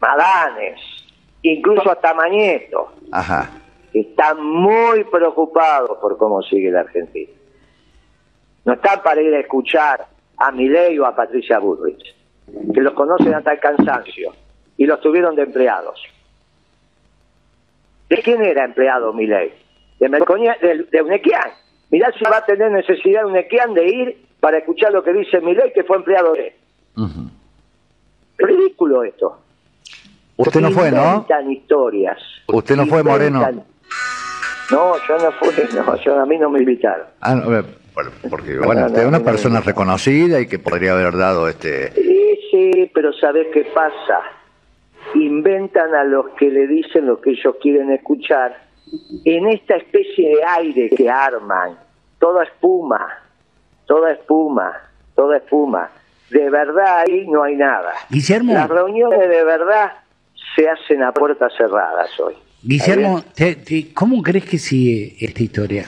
Madanes, 0.00 0.80
incluso 1.42 1.90
hasta 1.90 2.14
Mañeto, 2.14 2.92
Ajá. 3.12 3.50
están 3.92 4.44
muy 4.44 5.04
preocupados 5.04 5.98
por 5.98 6.16
cómo 6.16 6.42
sigue 6.42 6.70
la 6.70 6.80
Argentina. 6.80 7.32
No 8.64 8.74
están 8.74 9.02
para 9.02 9.20
ir 9.22 9.34
a 9.34 9.40
escuchar 9.40 10.06
a 10.36 10.50
Milei 10.52 10.98
o 10.98 11.06
a 11.06 11.14
Patricia 11.14 11.58
Bullrich, 11.58 12.14
que 12.74 12.80
los 12.80 12.92
conocen 12.94 13.34
hasta 13.34 13.52
el 13.52 13.60
cansancio 13.60 14.32
y 14.76 14.86
los 14.86 15.00
tuvieron 15.00 15.34
de 15.34 15.42
empleados. 15.42 16.02
¿De 18.08 18.16
quién 18.22 18.42
era 18.42 18.64
empleado 18.64 19.12
Milei? 19.12 19.52
De, 19.98 20.08
de, 20.08 20.86
de 20.90 21.02
Unequian. 21.02 21.50
Mirá 21.90 22.12
si 22.12 22.24
va 22.24 22.38
a 22.38 22.44
tener 22.46 22.70
necesidad 22.70 23.26
Unequian 23.26 23.74
de 23.74 23.86
ir 23.86 24.26
para 24.40 24.58
escuchar 24.58 24.92
lo 24.92 25.02
que 25.02 25.12
dice 25.12 25.40
Milei, 25.40 25.72
que 25.72 25.84
fue 25.84 25.96
empleado 25.96 26.32
de 26.32 26.48
él. 26.48 26.54
Ridículo 28.38 29.04
esto. 29.04 29.38
Usted 30.40 30.60
no 30.60 30.70
fue, 30.70 30.90
¿no? 30.90 31.26
historias. 31.50 32.18
Usted 32.46 32.76
no 32.76 32.86
fue, 32.86 33.02
Moreno. 33.02 33.40
No, 34.70 34.94
yo 35.06 35.18
no 35.18 35.32
fui, 35.32 35.50
no, 35.74 35.96
yo, 35.96 36.20
a 36.20 36.26
mí 36.26 36.38
no 36.38 36.48
me 36.48 36.60
invitaron. 36.60 37.06
Ah, 37.20 37.34
no, 37.34 37.62
porque, 38.30 38.58
bueno, 38.58 38.86
usted 38.86 39.02
es 39.02 39.06
una 39.06 39.20
persona 39.20 39.60
reconocida 39.60 40.40
y 40.40 40.46
que 40.46 40.58
podría 40.58 40.92
haber 40.92 41.16
dado 41.16 41.48
este... 41.48 41.92
Sí, 41.92 42.38
sí, 42.50 42.90
pero 42.94 43.12
¿sabes 43.12 43.48
qué 43.52 43.66
pasa? 43.74 44.20
Inventan 45.14 45.94
a 45.94 46.04
los 46.04 46.28
que 46.38 46.50
le 46.50 46.66
dicen 46.66 47.06
lo 47.06 47.20
que 47.20 47.30
ellos 47.30 47.56
quieren 47.60 47.90
escuchar 47.90 48.56
en 49.24 49.48
esta 49.48 49.76
especie 49.76 50.36
de 50.36 50.44
aire 50.44 50.90
que 50.90 51.10
arman. 51.10 51.76
Toda 52.18 52.44
espuma, 52.44 53.06
toda 53.86 54.12
espuma, 54.12 54.72
toda 55.14 55.38
espuma. 55.38 55.90
De 56.30 56.48
verdad 56.48 57.00
ahí 57.00 57.26
no 57.28 57.42
hay 57.42 57.56
nada. 57.56 57.92
Guillermo. 58.08 58.54
Las 58.54 58.68
reuniones 58.68 59.28
de 59.28 59.44
verdad 59.44 59.92
se 60.60 60.68
hacen 60.68 61.02
a 61.02 61.12
puertas 61.12 61.52
cerradas 61.56 62.08
hoy. 62.20 62.34
Guillermo, 62.62 63.22
¿cómo 63.94 64.22
crees 64.22 64.44
que 64.44 64.58
sigue 64.58 65.16
esta 65.20 65.42
historia? 65.42 65.86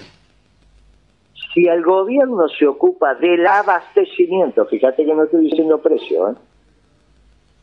si 1.54 1.66
el 1.66 1.82
gobierno 1.82 2.48
se 2.48 2.66
ocupa 2.66 3.14
del 3.14 3.46
abastecimiento, 3.46 4.64
fíjate 4.66 5.04
que 5.04 5.14
no 5.14 5.24
estoy 5.24 5.44
diciendo 5.46 5.82
precio, 5.82 6.30
¿eh? 6.30 6.34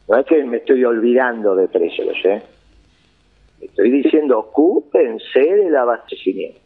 no 0.08 0.18
es 0.18 0.26
que 0.26 0.44
me 0.44 0.58
estoy 0.58 0.84
olvidando 0.86 1.56
de 1.56 1.68
precios, 1.68 2.16
¿eh? 2.24 2.42
estoy 3.60 3.90
diciendo 3.90 4.40
ocúpense 4.40 5.40
del 5.40 5.76
abastecimiento. 5.76 6.60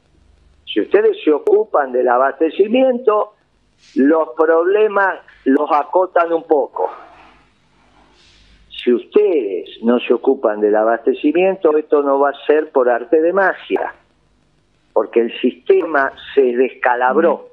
Si 0.65 0.81
ustedes 0.81 1.17
se 1.23 1.31
ocupan 1.31 1.91
del 1.91 2.09
abastecimiento, 2.09 3.33
los 3.95 4.29
problemas 4.35 5.19
los 5.45 5.69
acotan 5.71 6.33
un 6.33 6.43
poco. 6.43 6.89
Si 8.83 8.91
ustedes 8.91 9.69
no 9.83 9.99
se 9.99 10.13
ocupan 10.13 10.59
del 10.59 10.75
abastecimiento, 10.75 11.77
esto 11.77 12.01
no 12.03 12.19
va 12.19 12.31
a 12.31 12.45
ser 12.45 12.71
por 12.71 12.89
arte 12.89 13.21
de 13.21 13.31
magia 13.31 13.93
porque 14.93 15.21
el 15.21 15.33
sistema 15.41 16.11
se 16.35 16.41
descalabró. 16.41 17.49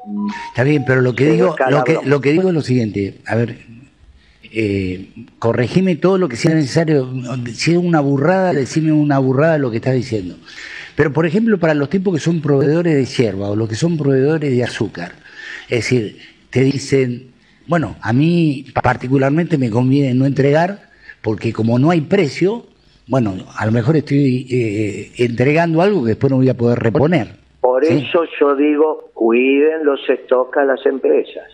Está 0.48 0.62
bien, 0.62 0.84
pero 0.86 1.00
lo 1.00 1.14
que 1.14 1.30
digo, 1.30 1.56
lo 1.70 1.84
que, 1.84 1.98
lo 2.04 2.20
que 2.20 2.32
digo 2.32 2.48
es 2.48 2.54
lo 2.54 2.60
siguiente, 2.60 3.16
a 3.26 3.34
ver, 3.34 3.56
eh, 4.52 5.08
corregime 5.38 5.96
todo 5.96 6.18
lo 6.18 6.28
que 6.28 6.36
sea 6.36 6.54
necesario, 6.54 7.08
si 7.54 7.72
es 7.72 7.78
una 7.78 8.00
burrada, 8.00 8.52
decime 8.52 8.92
una 8.92 9.18
burrada 9.18 9.56
lo 9.58 9.70
que 9.70 9.78
estás 9.78 9.94
diciendo. 9.94 10.36
Pero 10.96 11.12
por 11.12 11.24
ejemplo, 11.24 11.58
para 11.58 11.72
los 11.72 11.88
tipos 11.88 12.12
que 12.12 12.20
son 12.20 12.42
proveedores 12.42 12.94
de 12.94 13.04
hierba 13.06 13.48
o 13.48 13.56
los 13.56 13.68
que 13.68 13.74
son 13.74 13.96
proveedores 13.96 14.50
de 14.50 14.62
azúcar, 14.62 15.12
es 15.64 15.84
decir, 15.84 16.18
te 16.50 16.60
dicen, 16.62 17.30
bueno, 17.66 17.96
a 18.02 18.12
mí 18.12 18.66
particularmente 18.82 19.56
me 19.56 19.70
conviene 19.70 20.12
no 20.12 20.26
entregar 20.26 20.89
porque 21.22 21.52
como 21.52 21.78
no 21.78 21.90
hay 21.90 22.02
precio, 22.02 22.64
bueno, 23.08 23.34
a 23.56 23.66
lo 23.66 23.72
mejor 23.72 23.96
estoy 23.96 24.46
eh, 24.50 25.12
entregando 25.18 25.82
algo 25.82 26.02
que 26.02 26.10
después 26.10 26.30
no 26.30 26.36
voy 26.36 26.48
a 26.48 26.56
poder 26.56 26.78
reponer. 26.78 27.40
Por 27.60 27.84
eso 27.84 28.24
yo 28.38 28.54
digo, 28.54 29.10
cuiden 29.12 29.84
los 29.84 30.00
stocks 30.06 30.56
a 30.56 30.64
las 30.64 30.84
empresas, 30.86 31.44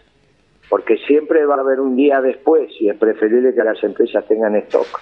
porque 0.68 0.98
siempre 1.06 1.44
va 1.46 1.56
a 1.56 1.60
haber 1.60 1.80
un 1.80 1.96
día 1.96 2.20
después 2.20 2.70
y 2.80 2.88
es 2.88 2.96
preferible 2.96 3.54
que 3.54 3.64
las 3.64 3.82
empresas 3.82 4.26
tengan 4.28 4.54
stock. 4.56 5.00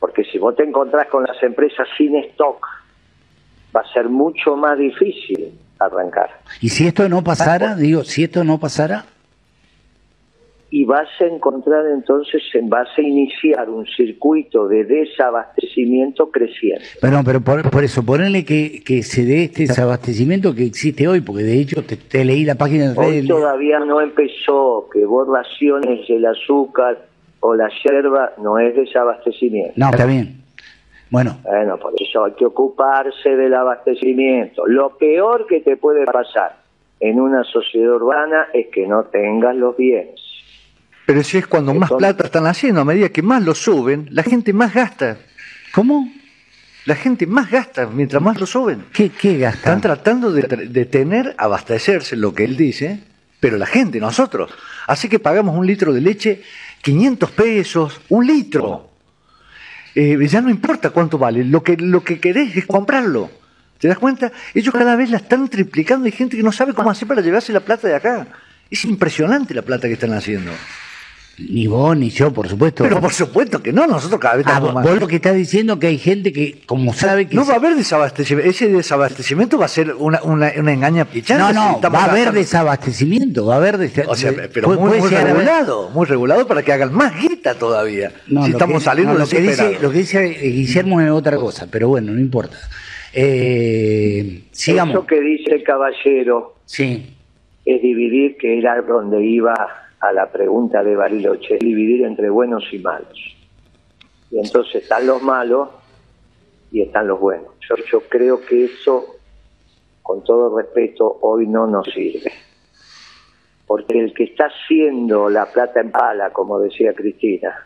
Porque 0.00 0.24
si 0.24 0.38
vos 0.38 0.56
te 0.56 0.64
encontrás 0.64 1.06
con 1.06 1.24
las 1.24 1.40
empresas 1.42 1.86
sin 1.96 2.16
stock, 2.16 2.66
va 3.74 3.82
a 3.82 3.92
ser 3.92 4.08
mucho 4.08 4.56
más 4.56 4.76
difícil 4.78 5.52
arrancar. 5.78 6.40
¿Y 6.60 6.70
si 6.70 6.86
esto 6.86 7.08
no 7.08 7.22
pasara, 7.22 7.76
digo, 7.76 8.02
si 8.02 8.24
esto 8.24 8.42
no 8.44 8.58
pasara? 8.58 9.04
Y 10.74 10.86
vas 10.86 11.08
a 11.20 11.26
encontrar 11.26 11.84
entonces, 11.92 12.42
vas 12.62 12.88
a 12.96 13.02
iniciar 13.02 13.68
un 13.68 13.84
circuito 13.86 14.66
de 14.68 14.84
desabastecimiento 14.84 16.30
creciente. 16.30 16.82
Pero, 16.98 17.20
pero 17.22 17.42
por, 17.70 17.84
eso, 17.84 18.02
ponerle 18.02 18.42
que, 18.46 18.82
que, 18.82 19.02
se 19.02 19.26
dé 19.26 19.44
este 19.44 19.64
desabastecimiento 19.64 20.54
que 20.54 20.64
existe 20.64 21.06
hoy, 21.06 21.20
porque 21.20 21.42
de 21.42 21.60
hecho 21.60 21.84
te, 21.84 22.24
leí 22.24 22.46
la 22.46 22.54
página 22.54 22.90
de... 22.90 22.98
Hoy 22.98 23.26
todavía 23.28 23.80
no 23.80 24.00
empezó, 24.00 24.88
que 24.90 25.04
vos 25.04 25.28
raciones 25.28 26.08
el 26.08 26.24
azúcar 26.24 27.04
o 27.40 27.54
la 27.54 27.68
yerba 27.84 28.32
no 28.38 28.58
es 28.58 28.74
desabastecimiento. 28.74 29.74
No, 29.76 29.90
está 29.90 30.06
bien. 30.06 30.40
Bueno. 31.10 31.36
Bueno, 31.42 31.76
por 31.76 31.92
eso 32.00 32.24
hay 32.24 32.32
que 32.32 32.46
ocuparse 32.46 33.36
del 33.36 33.52
abastecimiento. 33.52 34.66
Lo 34.66 34.96
peor 34.96 35.46
que 35.46 35.60
te 35.60 35.76
puede 35.76 36.06
pasar 36.06 36.56
en 36.98 37.20
una 37.20 37.44
sociedad 37.44 37.94
urbana 37.94 38.46
es 38.54 38.68
que 38.68 38.86
no 38.86 39.04
tengas 39.04 39.54
los 39.54 39.76
bienes. 39.76 40.31
Pero 41.06 41.22
si 41.24 41.38
es 41.38 41.46
cuando 41.46 41.74
más 41.74 41.90
plata 41.90 42.24
están 42.24 42.46
haciendo, 42.46 42.80
a 42.80 42.84
medida 42.84 43.08
que 43.08 43.22
más 43.22 43.42
lo 43.42 43.54
suben, 43.54 44.08
la 44.10 44.22
gente 44.22 44.52
más 44.52 44.72
gasta. 44.72 45.18
¿Cómo? 45.72 46.12
La 46.84 46.94
gente 46.94 47.26
más 47.26 47.50
gasta 47.50 47.86
mientras 47.86 48.22
más 48.22 48.38
lo 48.40 48.46
suben. 48.46 48.86
¿Qué, 48.92 49.10
qué 49.10 49.38
gasta? 49.38 49.58
Están 49.58 49.80
tratando 49.80 50.32
de, 50.32 50.42
de, 50.42 50.84
tener, 50.84 51.34
abastecerse, 51.38 52.16
lo 52.16 52.34
que 52.34 52.44
él 52.44 52.56
dice, 52.56 53.00
pero 53.40 53.56
la 53.56 53.66
gente, 53.66 54.00
nosotros. 54.00 54.50
Así 54.86 55.08
que 55.08 55.18
pagamos 55.18 55.56
un 55.56 55.66
litro 55.66 55.92
de 55.92 56.00
leche, 56.00 56.42
500 56.82 57.30
pesos, 57.30 58.00
un 58.08 58.26
litro. 58.26 58.90
Eh, 59.94 60.16
ya 60.28 60.40
no 60.40 60.50
importa 60.50 60.90
cuánto 60.90 61.18
vale, 61.18 61.44
lo 61.44 61.62
que, 61.62 61.76
lo 61.76 62.02
que 62.02 62.18
querés 62.18 62.56
es 62.56 62.66
comprarlo. 62.66 63.30
¿Te 63.78 63.88
das 63.88 63.98
cuenta? 63.98 64.30
Ellos 64.54 64.72
cada 64.72 64.94
vez 64.94 65.10
la 65.10 65.16
están 65.16 65.48
triplicando. 65.48 66.06
Hay 66.06 66.12
gente 66.12 66.36
que 66.36 66.42
no 66.42 66.52
sabe 66.52 66.72
cómo 66.72 66.90
hacer 66.90 67.08
para 67.08 67.20
llevarse 67.20 67.52
la 67.52 67.60
plata 67.60 67.88
de 67.88 67.96
acá. 67.96 68.28
Es 68.70 68.84
impresionante 68.84 69.54
la 69.54 69.62
plata 69.62 69.88
que 69.88 69.94
están 69.94 70.14
haciendo. 70.14 70.52
Ni 71.38 71.66
vos 71.66 71.96
ni 71.96 72.10
yo, 72.10 72.32
por 72.32 72.48
supuesto. 72.48 72.84
Pero 72.84 73.00
por 73.00 73.12
supuesto 73.12 73.62
que 73.62 73.72
no, 73.72 73.86
nosotros 73.86 74.20
cada 74.20 74.36
vez 74.36 74.46
ah, 74.46 74.54
estamos 74.54 74.82
Vos 74.82 75.00
lo 75.00 75.08
que 75.08 75.16
estás 75.16 75.34
diciendo 75.34 75.78
que 75.78 75.86
hay 75.86 75.98
gente 75.98 76.32
que, 76.32 76.60
como 76.66 76.92
sabe 76.92 77.26
que... 77.26 77.34
No 77.34 77.46
va 77.46 77.54
a 77.54 77.56
haber 77.56 77.74
desabastecimiento, 77.74 78.50
ese 78.50 78.68
desabastecimiento 78.68 79.58
va 79.58 79.64
a 79.64 79.68
ser 79.68 79.94
una, 79.94 80.22
una, 80.22 80.52
una 80.56 80.72
engaña 80.72 81.04
pichada. 81.06 81.52
No, 81.52 81.80
no, 81.80 81.90
va 81.90 82.04
a 82.04 82.10
haber 82.10 82.32
desabastecimiento, 82.32 83.46
va 83.46 83.54
a 83.54 83.56
haber... 83.58 83.76
O 84.06 84.14
sea, 84.14 84.32
pero 84.52 84.68
muy, 84.78 84.98
regulado, 84.98 85.90
muy 85.90 86.06
regulado 86.06 86.46
para 86.46 86.62
que 86.62 86.72
hagan 86.72 86.92
más 86.92 87.18
guita 87.20 87.54
todavía. 87.54 88.12
No, 88.26 88.44
si 88.44 88.52
estamos 88.52 88.82
saliendo 88.82 89.14
lo 89.14 89.26
que 89.26 89.40
dice 89.40 89.78
Lo 89.80 89.90
que 89.90 89.98
dice 89.98 90.28
Guillermo 90.28 91.00
es 91.00 91.10
otra 91.10 91.36
cosa, 91.36 91.66
pero 91.70 91.88
bueno, 91.88 92.12
no 92.12 92.20
importa. 92.20 92.58
Eh, 93.14 94.44
sigamos. 94.52 94.94
Eso 94.94 95.06
que 95.06 95.20
dice 95.20 95.54
el 95.54 95.62
caballero. 95.62 96.56
Sí 96.66 97.16
es 97.64 97.82
dividir, 97.82 98.36
que 98.36 98.58
era 98.58 98.80
donde 98.82 99.24
iba 99.24 99.54
a 100.02 100.12
la 100.12 100.26
pregunta 100.30 100.82
de 100.82 100.96
Bariloche, 100.96 101.58
dividir 101.60 102.04
entre 102.04 102.28
buenos 102.28 102.64
y 102.72 102.80
malos. 102.80 103.36
Y 104.32 104.38
entonces 104.40 104.82
están 104.82 105.06
los 105.06 105.22
malos 105.22 105.68
y 106.72 106.82
están 106.82 107.06
los 107.06 107.20
buenos. 107.20 107.52
Yo, 107.60 107.76
yo 107.90 108.00
creo 108.08 108.40
que 108.44 108.64
eso, 108.64 109.04
con 110.02 110.24
todo 110.24 110.58
respeto, 110.58 111.18
hoy 111.20 111.46
no 111.46 111.68
nos 111.68 111.86
sirve. 111.86 112.32
Porque 113.64 114.00
el 114.00 114.12
que 114.12 114.24
está 114.24 114.46
haciendo 114.46 115.30
la 115.30 115.46
plata 115.46 115.80
en 115.80 115.92
pala, 115.92 116.32
como 116.32 116.58
decía 116.58 116.92
Cristina, 116.94 117.64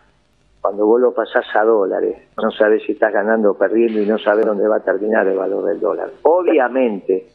cuando 0.60 0.84
vos 0.84 1.00
lo 1.00 1.14
pasás 1.14 1.46
a 1.54 1.64
dólares, 1.64 2.18
no 2.36 2.50
sabes 2.50 2.82
si 2.84 2.92
estás 2.92 3.14
ganando 3.14 3.52
o 3.52 3.54
perdiendo 3.54 4.02
y 4.02 4.06
no 4.06 4.18
sabes 4.18 4.44
dónde 4.44 4.68
va 4.68 4.76
a 4.76 4.84
terminar 4.84 5.26
el 5.26 5.38
valor 5.38 5.64
del 5.64 5.80
dólar. 5.80 6.10
Obviamente 6.22 7.28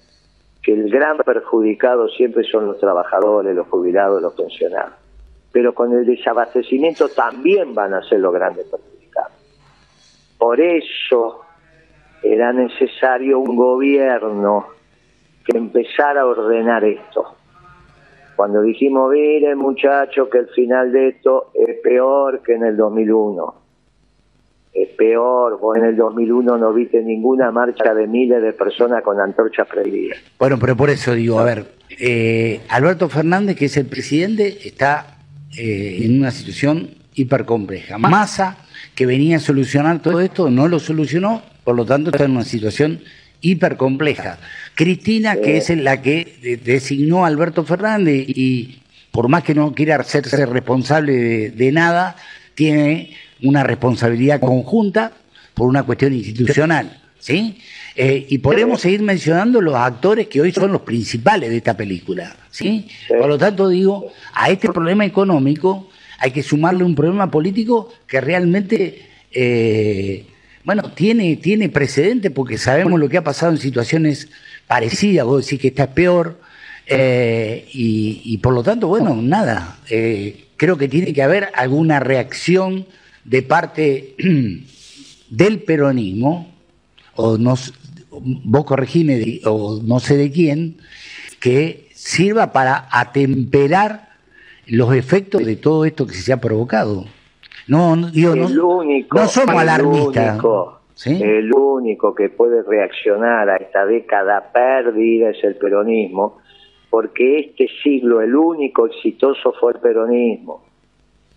que 0.61 0.73
el 0.73 0.89
gran 0.89 1.17
perjudicado 1.17 2.07
siempre 2.09 2.43
son 2.43 2.67
los 2.67 2.79
trabajadores, 2.79 3.55
los 3.55 3.67
jubilados, 3.67 4.21
los 4.21 4.33
pensionados. 4.33 4.93
Pero 5.51 5.73
con 5.73 5.91
el 5.93 6.05
desabastecimiento 6.05 7.09
también 7.09 7.73
van 7.73 7.93
a 7.93 8.03
ser 8.03 8.19
los 8.19 8.33
grandes 8.33 8.65
perjudicados. 8.67 9.33
Por 10.37 10.61
eso 10.61 11.41
era 12.23 12.53
necesario 12.53 13.39
un 13.39 13.55
gobierno 13.55 14.67
que 15.45 15.57
empezara 15.57 16.21
a 16.21 16.25
ordenar 16.25 16.83
esto. 16.83 17.35
Cuando 18.35 18.61
dijimos, 18.61 19.11
miren 19.11 19.57
muchachos, 19.57 20.29
que 20.29 20.39
el 20.39 20.47
final 20.49 20.91
de 20.91 21.09
esto 21.09 21.51
es 21.53 21.79
peor 21.81 22.41
que 22.41 22.53
en 22.53 22.63
el 22.63 22.77
2001. 22.77 23.60
Es 24.73 24.89
peor, 24.89 25.59
vos 25.59 25.77
en 25.77 25.85
el 25.85 25.97
2001 25.97 26.57
no 26.57 26.73
viste 26.73 27.01
ninguna 27.01 27.51
marcha 27.51 27.93
de 27.93 28.07
miles 28.07 28.41
de 28.41 28.53
personas 28.53 29.03
con 29.03 29.19
antorchas 29.19 29.67
prendidas. 29.67 30.17
Bueno, 30.39 30.57
pero 30.59 30.77
por 30.77 30.89
eso 30.89 31.13
digo, 31.13 31.39
a 31.39 31.43
ver, 31.43 31.65
eh, 31.99 32.61
Alberto 32.69 33.09
Fernández, 33.09 33.57
que 33.57 33.65
es 33.65 33.75
el 33.75 33.87
presidente, 33.87 34.59
está 34.65 35.17
eh, 35.57 35.99
en 36.03 36.19
una 36.19 36.31
situación 36.31 36.91
hipercompleja. 37.13 37.97
Massa, 37.97 38.57
que 38.95 39.05
venía 39.05 39.37
a 39.37 39.39
solucionar 39.39 40.01
todo 40.01 40.21
esto, 40.21 40.49
no 40.49 40.67
lo 40.67 40.79
solucionó, 40.79 41.41
por 41.63 41.75
lo 41.75 41.85
tanto 41.85 42.11
está 42.11 42.25
en 42.25 42.31
una 42.31 42.45
situación 42.45 43.01
hipercompleja. 43.41 44.37
Cristina, 44.75 45.35
que 45.35 45.57
es 45.57 45.69
la 45.69 46.01
que 46.01 46.59
designó 46.63 47.25
a 47.25 47.27
Alberto 47.27 47.63
Fernández 47.63 48.25
y 48.27 48.81
por 49.11 49.27
más 49.27 49.43
que 49.43 49.53
no 49.53 49.73
quiera 49.73 49.97
hacerse 49.97 50.45
responsable 50.45 51.51
de, 51.51 51.71
nada, 51.71 52.15
tiene 52.55 53.11
una 53.43 53.63
responsabilidad 53.63 54.39
conjunta 54.39 55.11
por 55.53 55.67
una 55.67 55.83
cuestión 55.83 56.13
institucional. 56.13 57.01
¿sí? 57.19 57.57
Eh, 57.95 58.25
y 58.29 58.39
podemos 58.39 58.81
seguir 58.81 59.01
mencionando 59.01 59.61
los 59.61 59.75
actores 59.75 60.27
que 60.27 60.41
hoy 60.41 60.51
son 60.51 60.71
los 60.71 60.81
principales 60.81 61.49
de 61.49 61.57
esta 61.57 61.77
película. 61.77 62.35
¿sí? 62.49 62.87
Por 63.07 63.27
lo 63.27 63.37
tanto, 63.37 63.69
digo, 63.69 64.11
a 64.33 64.49
este 64.49 64.69
problema 64.69 65.05
económico 65.05 65.89
hay 66.19 66.31
que 66.31 66.43
sumarle 66.43 66.83
un 66.83 66.95
problema 66.95 67.29
político 67.31 67.89
que 68.07 68.21
realmente 68.21 69.07
eh, 69.31 70.25
bueno, 70.63 70.91
tiene, 70.93 71.35
tiene 71.37 71.69
precedente 71.69 72.29
porque 72.29 72.57
sabemos 72.57 72.99
lo 72.99 73.09
que 73.09 73.17
ha 73.17 73.23
pasado 73.23 73.51
en 73.51 73.57
situaciones 73.57 74.29
parecida, 74.67 75.23
vos 75.23 75.43
decís 75.43 75.59
que 75.59 75.69
esta 75.69 75.83
es 75.83 75.89
peor, 75.89 76.39
eh, 76.85 77.67
y, 77.73 78.37
por 78.39 78.53
lo 78.53 78.63
tanto, 78.63 78.87
bueno, 78.87 79.15
nada, 79.15 79.79
creo 80.57 80.77
que 80.77 80.87
tiene 80.87 81.13
que 81.13 81.23
haber 81.23 81.49
alguna 81.55 81.99
reacción 81.99 82.85
de 83.23 83.41
parte 83.43 84.15
del 85.29 85.61
peronismo, 85.63 86.53
o 87.15 87.37
no, 87.37 87.55
vos 88.09 88.65
corregime, 88.65 89.41
o 89.45 89.79
no 89.83 89.99
sé 89.99 90.17
de 90.17 90.31
quién, 90.31 90.77
que 91.39 91.89
sirva 91.93 92.51
para 92.51 92.87
atemperar 92.91 94.09
los 94.67 94.93
efectos 94.95 95.45
de 95.45 95.55
todo 95.55 95.85
esto 95.85 96.07
que 96.07 96.13
se 96.13 96.33
ha 96.33 96.37
provocado. 96.37 97.05
No, 97.67 97.95
digo, 97.95 98.35
no, 98.35 98.49
no 98.49 99.27
somos 99.27 99.55
alarmistas. 99.55 100.39
El 101.05 101.53
único 101.53 102.13
que 102.13 102.29
puede 102.29 102.63
reaccionar 102.63 103.49
a 103.49 103.57
esta 103.57 103.85
década 103.85 104.51
perdida 104.53 105.29
es 105.29 105.43
el 105.43 105.55
peronismo, 105.55 106.39
porque 106.89 107.39
este 107.39 107.67
siglo 107.81 108.21
el 108.21 108.35
único 108.35 108.85
exitoso 108.85 109.53
fue 109.59 109.73
el 109.73 109.79
peronismo. 109.79 110.63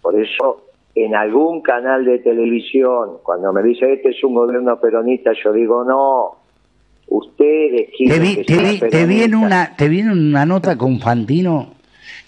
Por 0.02 0.20
eso, 0.20 0.66
en 0.94 1.14
algún 1.14 1.61
canal 1.61 2.04
de 2.04 2.18
televisión, 2.20 3.18
cuando 3.22 3.52
me 3.52 3.62
dice 3.62 3.92
este 3.92 4.11
es 4.11 4.22
un 4.22 4.35
gobierno 4.35 4.78
peronista, 4.80 5.33
yo 5.42 5.52
digo 5.52 5.85
no. 5.85 6.42
Ustedes 7.07 7.90
quieren 7.96 8.44
te, 8.90 9.07
viene 9.07 9.37
una 9.37 9.76
te 9.76 9.88
viene 9.88 10.12
una 10.12 10.46
nota 10.46 10.78
con 10.78 11.00
Fantino 11.00 11.74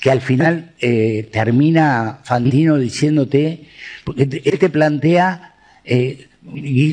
que 0.01 0.11
al 0.11 0.21
final 0.21 0.73
eh, 0.81 1.29
termina 1.33 2.19
Fantino 2.25 2.77
diciéndote, 2.77 3.61
porque 4.05 4.23
él 4.23 4.59
te 4.59 4.69
plantea 4.69 5.55
eh, 5.85 6.27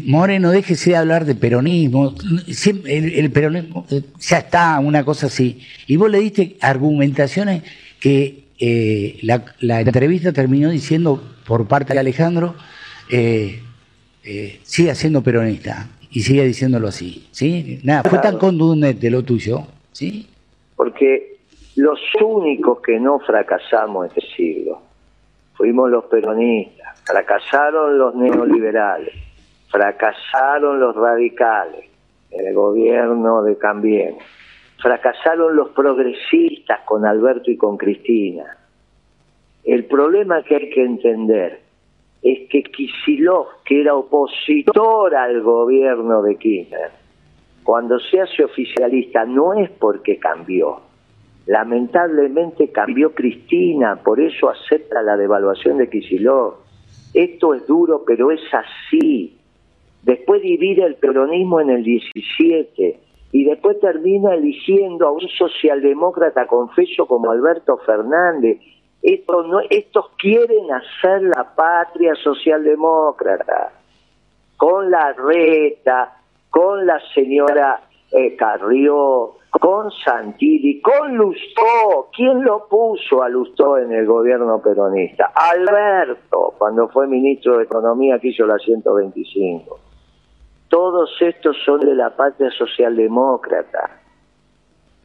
Moreno, 0.05 0.51
déjese 0.51 0.91
de 0.91 0.95
hablar 0.97 1.25
de 1.25 1.35
peronismo, 1.35 2.15
el, 2.85 3.31
peronismo 3.31 3.85
eh, 3.91 4.01
ya 4.19 4.39
está, 4.39 4.79
una 4.79 5.03
cosa 5.03 5.27
así. 5.27 5.59
Y 5.87 5.95
vos 5.95 6.09
le 6.09 6.19
diste 6.19 6.57
argumentaciones 6.59 7.61
que 7.99 8.45
eh, 8.59 9.19
la, 9.21 9.81
entrevista 9.81 10.31
terminó 10.31 10.69
diciendo 10.69 11.32
por 11.45 11.67
parte 11.67 11.93
de 11.93 11.99
Alejandro, 11.99 12.55
eh, 13.09 13.61
sigue 14.63 14.95
siendo 14.95 15.21
peronista 15.21 15.87
y 16.09 16.21
sigue 16.21 16.43
diciéndolo 16.43 16.87
así. 16.87 17.27
¿sí? 17.31 17.79
Nada, 17.83 18.03
fue 18.03 18.19
tan 18.19 18.37
contundente 18.37 19.09
lo 19.09 19.23
tuyo. 19.23 19.63
¿sí? 19.91 20.27
Porque 20.75 21.37
los 21.75 21.99
únicos 22.21 22.79
que 22.81 22.99
no 22.99 23.19
fracasamos 23.19 24.07
este 24.07 24.21
siglo 24.35 24.81
fuimos 25.55 25.89
los 25.89 26.05
peronistas, 26.05 27.01
fracasaron 27.05 27.97
los 27.97 28.15
neoliberales 28.15 29.13
fracasaron 29.73 30.79
los 30.79 30.95
radicales 30.95 31.85
en 32.29 32.47
el 32.47 32.53
gobierno 32.53 33.41
de 33.41 33.57
Cambiemos, 33.57 34.23
fracasaron 34.79 35.55
los 35.55 35.69
progresistas 35.69 36.81
con 36.85 37.05
Alberto 37.05 37.49
y 37.49 37.57
con 37.57 37.75
Cristina. 37.77 38.55
El 39.63 39.85
problema 39.85 40.43
que 40.43 40.55
hay 40.55 40.69
que 40.69 40.83
entender 40.83 41.61
es 42.21 42.49
que 42.49 42.63
Kisilov, 42.63 43.47
que 43.65 43.81
era 43.81 43.95
opositor 43.95 45.15
al 45.15 45.41
gobierno 45.41 46.21
de 46.21 46.35
Kirchner, 46.37 46.91
cuando 47.63 47.99
se 47.99 48.21
hace 48.21 48.43
oficialista 48.43 49.25
no 49.25 49.53
es 49.53 49.69
porque 49.71 50.17
cambió. 50.17 50.81
Lamentablemente 51.45 52.71
cambió 52.71 53.13
Cristina, 53.13 53.97
por 53.97 54.19
eso 54.19 54.49
acepta 54.49 55.01
la 55.01 55.17
devaluación 55.17 55.77
de 55.77 55.89
Kisilov. 55.89 56.55
Esto 57.13 57.53
es 57.53 57.67
duro, 57.67 58.03
pero 58.05 58.31
es 58.31 58.41
así 58.53 59.37
después 60.03 60.41
divide 60.41 60.85
el 60.85 60.95
peronismo 60.95 61.59
en 61.61 61.69
el 61.69 61.83
17 61.83 62.99
y 63.31 63.43
después 63.45 63.79
termina 63.79 64.35
eligiendo 64.35 65.07
a 65.07 65.11
un 65.11 65.27
socialdemócrata 65.27 66.45
confeso 66.45 67.07
como 67.07 67.31
Alberto 67.31 67.77
Fernández. 67.85 68.59
Estos, 69.03 70.09
quieren 70.17 70.71
hacer 70.71 71.21
la 71.23 71.53
patria 71.55 72.15
socialdemócrata 72.15 73.73
con 74.57 74.89
la 74.89 75.13
reta, 75.13 76.17
con 76.49 76.85
la 76.85 76.99
señora 77.13 77.81
eh, 78.11 78.35
Carrió, 78.35 79.35
con 79.51 79.91
Santilli, 79.91 80.81
con 80.81 81.15
Lustó. 81.15 82.09
¿Quién 82.15 82.43
lo 82.43 82.67
puso 82.69 83.21
a 83.21 83.29
Lustó 83.29 83.77
en 83.77 83.91
el 83.91 84.05
gobierno 84.05 84.61
peronista? 84.61 85.31
Alberto, 85.35 86.53
cuando 86.57 86.87
fue 86.87 87.05
ministro 87.07 87.57
de 87.57 87.65
Economía 87.65 88.17
que 88.19 88.29
hizo 88.29 88.45
la 88.45 88.57
125 88.57 89.79
todos 90.73 91.11
estos 91.21 91.55
son 91.63 91.81
de 91.81 91.93
la 91.93 92.15
patria 92.15 92.49
socialdemócrata. 92.49 94.01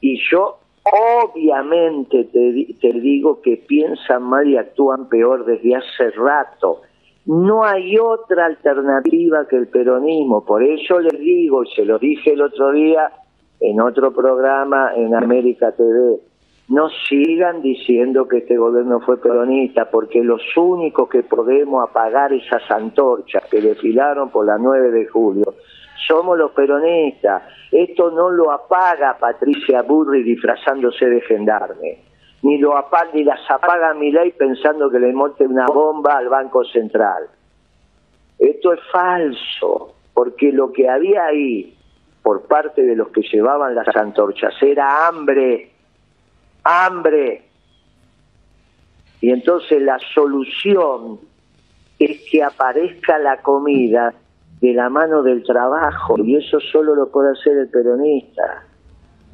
Y 0.00 0.18
yo 0.30 0.60
obviamente 0.92 2.24
te, 2.24 2.92
digo 2.92 3.40
que 3.42 3.56
piensan 3.56 4.22
mal 4.22 4.48
y 4.48 4.56
actúan 4.56 5.08
peor 5.08 5.44
desde 5.44 5.76
hace 5.76 6.10
rato. 6.10 6.82
No 7.26 7.64
hay 7.64 7.98
otra 7.98 8.46
alternativa 8.46 9.46
que 9.48 9.56
el 9.56 9.68
peronismo. 9.68 10.44
Por 10.44 10.62
eso 10.62 10.98
les 11.00 11.18
digo, 11.18 11.64
y 11.64 11.68
se 11.74 11.84
lo 11.84 11.98
dije 11.98 12.32
el 12.32 12.42
otro 12.42 12.72
día 12.72 13.12
en 13.60 13.80
otro 13.80 14.12
programa 14.12 14.92
en 14.94 15.14
América 15.14 15.72
TV, 15.72 16.20
no 16.68 16.88
sigan 17.08 17.62
diciendo 17.62 18.28
que 18.28 18.38
este 18.38 18.56
gobierno 18.56 19.00
fue 19.00 19.20
peronista, 19.20 19.90
porque 19.90 20.22
los 20.22 20.42
únicos 20.56 21.08
que 21.08 21.22
podemos 21.22 21.88
apagar 21.88 22.32
esas 22.32 22.70
antorchas 22.70 23.44
que 23.50 23.60
desfilaron 23.60 24.30
por 24.30 24.46
la 24.46 24.58
9 24.58 24.90
de 24.90 25.06
julio 25.06 25.54
somos 26.06 26.38
los 26.38 26.52
peronistas. 26.52 27.42
Esto 27.70 28.10
no 28.10 28.30
lo 28.30 28.50
apaga 28.50 29.18
Patricia 29.18 29.82
Burri 29.82 30.22
disfrazándose 30.22 31.06
de 31.06 31.20
gendarme, 31.22 31.98
ni 32.42 32.58
lo 32.58 32.76
apaga, 32.76 33.10
ni 33.12 33.24
las 33.24 33.40
apaga 33.50 33.92
ley 33.94 34.32
pensando 34.32 34.90
que 34.90 34.98
le 34.98 35.12
monte 35.12 35.46
una 35.46 35.66
bomba 35.66 36.18
al 36.18 36.28
Banco 36.28 36.64
Central. 36.64 37.28
Esto 38.38 38.72
es 38.72 38.80
falso, 38.92 39.94
porque 40.14 40.52
lo 40.52 40.72
que 40.72 40.88
había 40.88 41.26
ahí 41.26 41.74
por 42.22 42.42
parte 42.46 42.82
de 42.82 42.94
los 42.94 43.08
que 43.08 43.22
llevaban 43.22 43.74
las 43.74 43.88
antorchas 43.96 44.54
era 44.62 45.08
hambre 45.08 45.72
hambre. 46.68 47.42
Y 49.20 49.30
entonces 49.30 49.82
la 49.82 49.98
solución 50.14 51.18
es 51.98 52.20
que 52.30 52.42
aparezca 52.42 53.18
la 53.18 53.38
comida 53.38 54.14
de 54.60 54.72
la 54.72 54.88
mano 54.88 55.22
del 55.22 55.42
trabajo 55.44 56.16
y 56.22 56.36
eso 56.36 56.58
solo 56.60 56.94
lo 56.94 57.10
puede 57.10 57.32
hacer 57.32 57.56
el 57.56 57.68
peronista. 57.68 58.64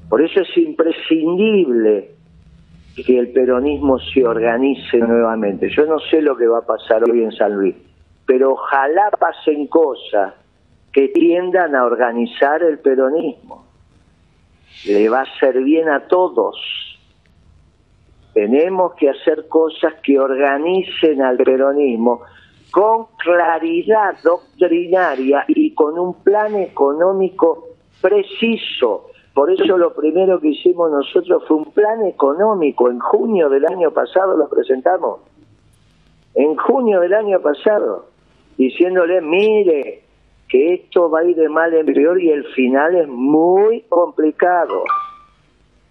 Por 0.08 0.22
eso 0.22 0.40
es 0.40 0.56
imprescindible 0.58 2.10
que 2.94 3.18
el 3.18 3.32
peronismo 3.32 3.98
se 3.98 4.24
organice 4.24 4.98
nuevamente. 4.98 5.68
Yo 5.70 5.86
no 5.86 5.98
sé 5.98 6.20
lo 6.20 6.36
que 6.36 6.46
va 6.46 6.58
a 6.58 6.66
pasar 6.66 7.02
hoy 7.10 7.22
en 7.22 7.32
San 7.32 7.54
Luis, 7.54 7.74
pero 8.26 8.52
ojalá 8.52 9.10
pasen 9.18 9.66
cosas 9.66 10.34
que 10.92 11.08
tiendan 11.08 11.74
a 11.74 11.84
organizar 11.84 12.62
el 12.62 12.78
peronismo. 12.78 13.66
Le 14.86 15.08
va 15.08 15.20
a 15.20 15.22
hacer 15.22 15.62
bien 15.62 15.88
a 15.88 16.06
todos. 16.06 16.56
Tenemos 18.32 18.94
que 18.94 19.10
hacer 19.10 19.48
cosas 19.48 19.94
que 20.02 20.18
organicen 20.18 21.22
al 21.22 21.36
peronismo 21.38 22.20
con 22.74 23.06
claridad 23.18 24.16
doctrinaria 24.24 25.44
y 25.46 25.72
con 25.74 25.96
un 25.96 26.14
plan 26.24 26.56
económico 26.56 27.68
preciso. 28.02 29.10
Por 29.32 29.52
eso 29.52 29.78
lo 29.78 29.94
primero 29.94 30.40
que 30.40 30.48
hicimos 30.48 30.90
nosotros 30.90 31.44
fue 31.46 31.58
un 31.58 31.66
plan 31.66 32.04
económico. 32.04 32.90
En 32.90 32.98
junio 32.98 33.48
del 33.48 33.64
año 33.64 33.92
pasado 33.92 34.36
lo 34.36 34.48
presentamos. 34.48 35.20
En 36.34 36.56
junio 36.56 36.98
del 36.98 37.14
año 37.14 37.38
pasado, 37.38 38.06
diciéndole, 38.58 39.20
mire, 39.20 40.02
que 40.48 40.74
esto 40.74 41.08
va 41.08 41.20
a 41.20 41.24
ir 41.26 41.36
de 41.36 41.48
mal 41.48 41.72
en 41.74 41.86
peor 41.86 42.20
y 42.20 42.30
el 42.30 42.44
final 42.54 42.96
es 42.96 43.06
muy 43.06 43.82
complicado. 43.82 44.82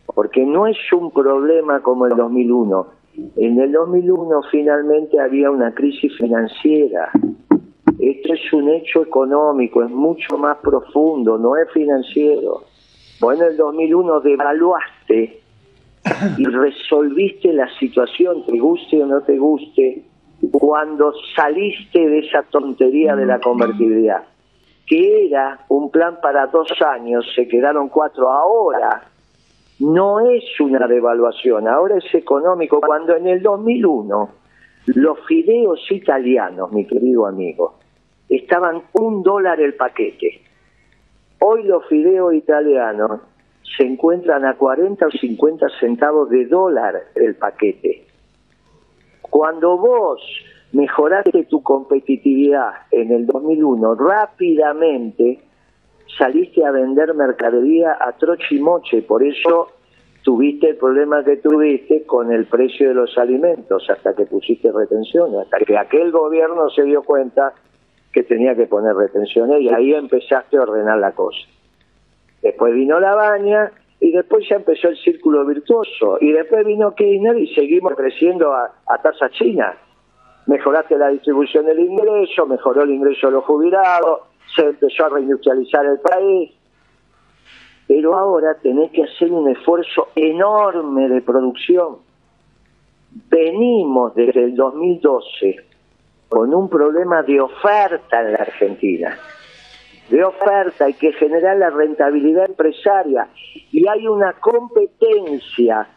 Porque 0.05 0.45
no 0.45 0.67
es 0.67 0.77
un 0.91 1.11
problema 1.11 1.79
como 1.81 2.07
el 2.07 2.17
2001 2.17 3.02
en 3.15 3.59
el 3.59 3.71
2001 3.71 4.41
finalmente 4.51 5.19
había 5.19 5.51
una 5.51 5.73
crisis 5.73 6.15
financiera. 6.17 7.11
Esto 7.99 8.33
es 8.33 8.53
un 8.53 8.69
hecho 8.69 9.03
económico, 9.03 9.83
es 9.83 9.89
mucho 9.89 10.37
más 10.37 10.57
profundo, 10.57 11.37
no 11.37 11.55
es 11.55 11.69
financiero. 11.71 12.63
Bueno, 13.19 13.43
en 13.43 13.51
el 13.51 13.57
2001 13.57 14.19
devaluaste 14.21 15.39
y 16.37 16.45
resolviste 16.45 17.53
la 17.53 17.69
situación, 17.79 18.45
te 18.45 18.57
guste 18.57 19.01
o 19.03 19.05
no 19.05 19.21
te 19.21 19.37
guste, 19.37 20.03
cuando 20.51 21.13
saliste 21.35 21.99
de 21.99 22.19
esa 22.19 22.43
tontería 22.43 23.15
de 23.15 23.25
la 23.25 23.39
convertibilidad, 23.39 24.23
que 24.85 25.27
era 25.27 25.59
un 25.69 25.89
plan 25.89 26.17
para 26.21 26.47
dos 26.47 26.67
años, 26.81 27.25
se 27.35 27.47
quedaron 27.47 27.87
cuatro 27.87 28.29
ahora 28.29 29.12
no 29.83 30.19
es 30.21 30.43
una 30.59 30.87
devaluación, 30.87 31.67
ahora 31.67 31.97
es 31.97 32.15
económico. 32.15 32.79
Cuando 32.81 33.15
en 33.15 33.27
el 33.27 33.41
2001 33.41 34.29
los 34.87 35.19
fideos 35.27 35.79
italianos, 35.91 36.71
mi 36.71 36.85
querido 36.85 37.25
amigo, 37.25 37.79
estaban 38.29 38.83
un 38.93 39.23
dólar 39.23 39.59
el 39.59 39.75
paquete. 39.75 40.41
Hoy 41.39 41.63
los 41.63 41.85
fideos 41.87 42.33
italianos 42.33 43.21
se 43.77 43.83
encuentran 43.83 44.45
a 44.45 44.55
40 44.55 45.07
o 45.07 45.11
50 45.11 45.67
centavos 45.79 46.29
de 46.29 46.45
dólar 46.45 46.95
el 47.15 47.35
paquete. 47.35 48.05
Cuando 49.21 49.77
vos 49.77 50.21
mejoraste 50.71 51.43
tu 51.45 51.61
competitividad 51.61 52.71
en 52.91 53.11
el 53.11 53.25
2001 53.25 53.95
rápidamente, 53.95 55.41
saliste 56.17 56.65
a 56.65 56.71
vender 56.71 57.13
mercadería 57.13 57.97
a 57.99 58.13
troche 58.13 58.55
y 58.55 58.59
moche, 58.59 59.01
por 59.01 59.23
eso 59.23 59.69
tuviste 60.23 60.69
el 60.69 60.77
problema 60.77 61.23
que 61.23 61.37
tuviste 61.37 62.05
con 62.05 62.31
el 62.31 62.45
precio 62.45 62.89
de 62.89 62.95
los 62.95 63.17
alimentos, 63.17 63.89
hasta 63.89 64.15
que 64.15 64.25
pusiste 64.25 64.71
retenciones, 64.71 65.41
hasta 65.41 65.59
que 65.59 65.77
aquel 65.77 66.11
gobierno 66.11 66.69
se 66.69 66.83
dio 66.83 67.03
cuenta 67.03 67.53
que 68.11 68.23
tenía 68.23 68.55
que 68.55 68.67
poner 68.67 68.95
retenciones 68.95 69.61
y 69.61 69.69
ahí 69.69 69.93
empezaste 69.93 70.57
a 70.57 70.61
ordenar 70.61 70.99
la 70.99 71.11
cosa. 71.11 71.47
Después 72.41 72.73
vino 72.73 72.99
la 72.99 73.15
baña 73.15 73.71
y 73.99 74.11
después 74.11 74.47
ya 74.47 74.57
empezó 74.57 74.89
el 74.89 74.97
círculo 74.97 75.45
virtuoso 75.45 76.17
y 76.21 76.31
después 76.31 76.65
vino 76.65 76.93
Kirchner 76.93 77.37
y 77.39 77.53
seguimos 77.55 77.93
creciendo 77.95 78.53
a, 78.53 78.71
a 78.85 79.01
tasa 79.01 79.29
china. 79.29 79.73
Mejoraste 80.45 80.97
la 80.97 81.07
distribución 81.07 81.65
del 81.65 81.79
ingreso, 81.79 82.45
mejoró 82.45 82.83
el 82.83 82.91
ingreso 82.91 83.27
de 83.27 83.33
los 83.33 83.45
jubilados, 83.45 84.21
se 84.55 84.61
empezó 84.61 85.05
a 85.05 85.09
reindustrializar 85.09 85.85
el 85.85 85.99
país, 85.99 86.51
pero 87.87 88.17
ahora 88.17 88.55
tenés 88.61 88.91
que 88.91 89.03
hacer 89.03 89.31
un 89.31 89.49
esfuerzo 89.49 90.09
enorme 90.15 91.09
de 91.09 91.21
producción. 91.21 91.97
Venimos 93.29 94.15
desde 94.15 94.45
el 94.45 94.55
2012 94.55 95.57
con 96.29 96.53
un 96.53 96.69
problema 96.69 97.21
de 97.21 97.39
oferta 97.39 98.21
en 98.21 98.33
la 98.33 98.39
Argentina, 98.39 99.17
de 100.09 100.23
oferta, 100.23 100.85
hay 100.85 100.93
que 100.93 101.13
generar 101.13 101.57
la 101.57 101.69
rentabilidad 101.69 102.45
empresaria 102.47 103.27
y 103.71 103.87
hay 103.87 104.07
una 104.07 104.33
competencia 104.33 105.87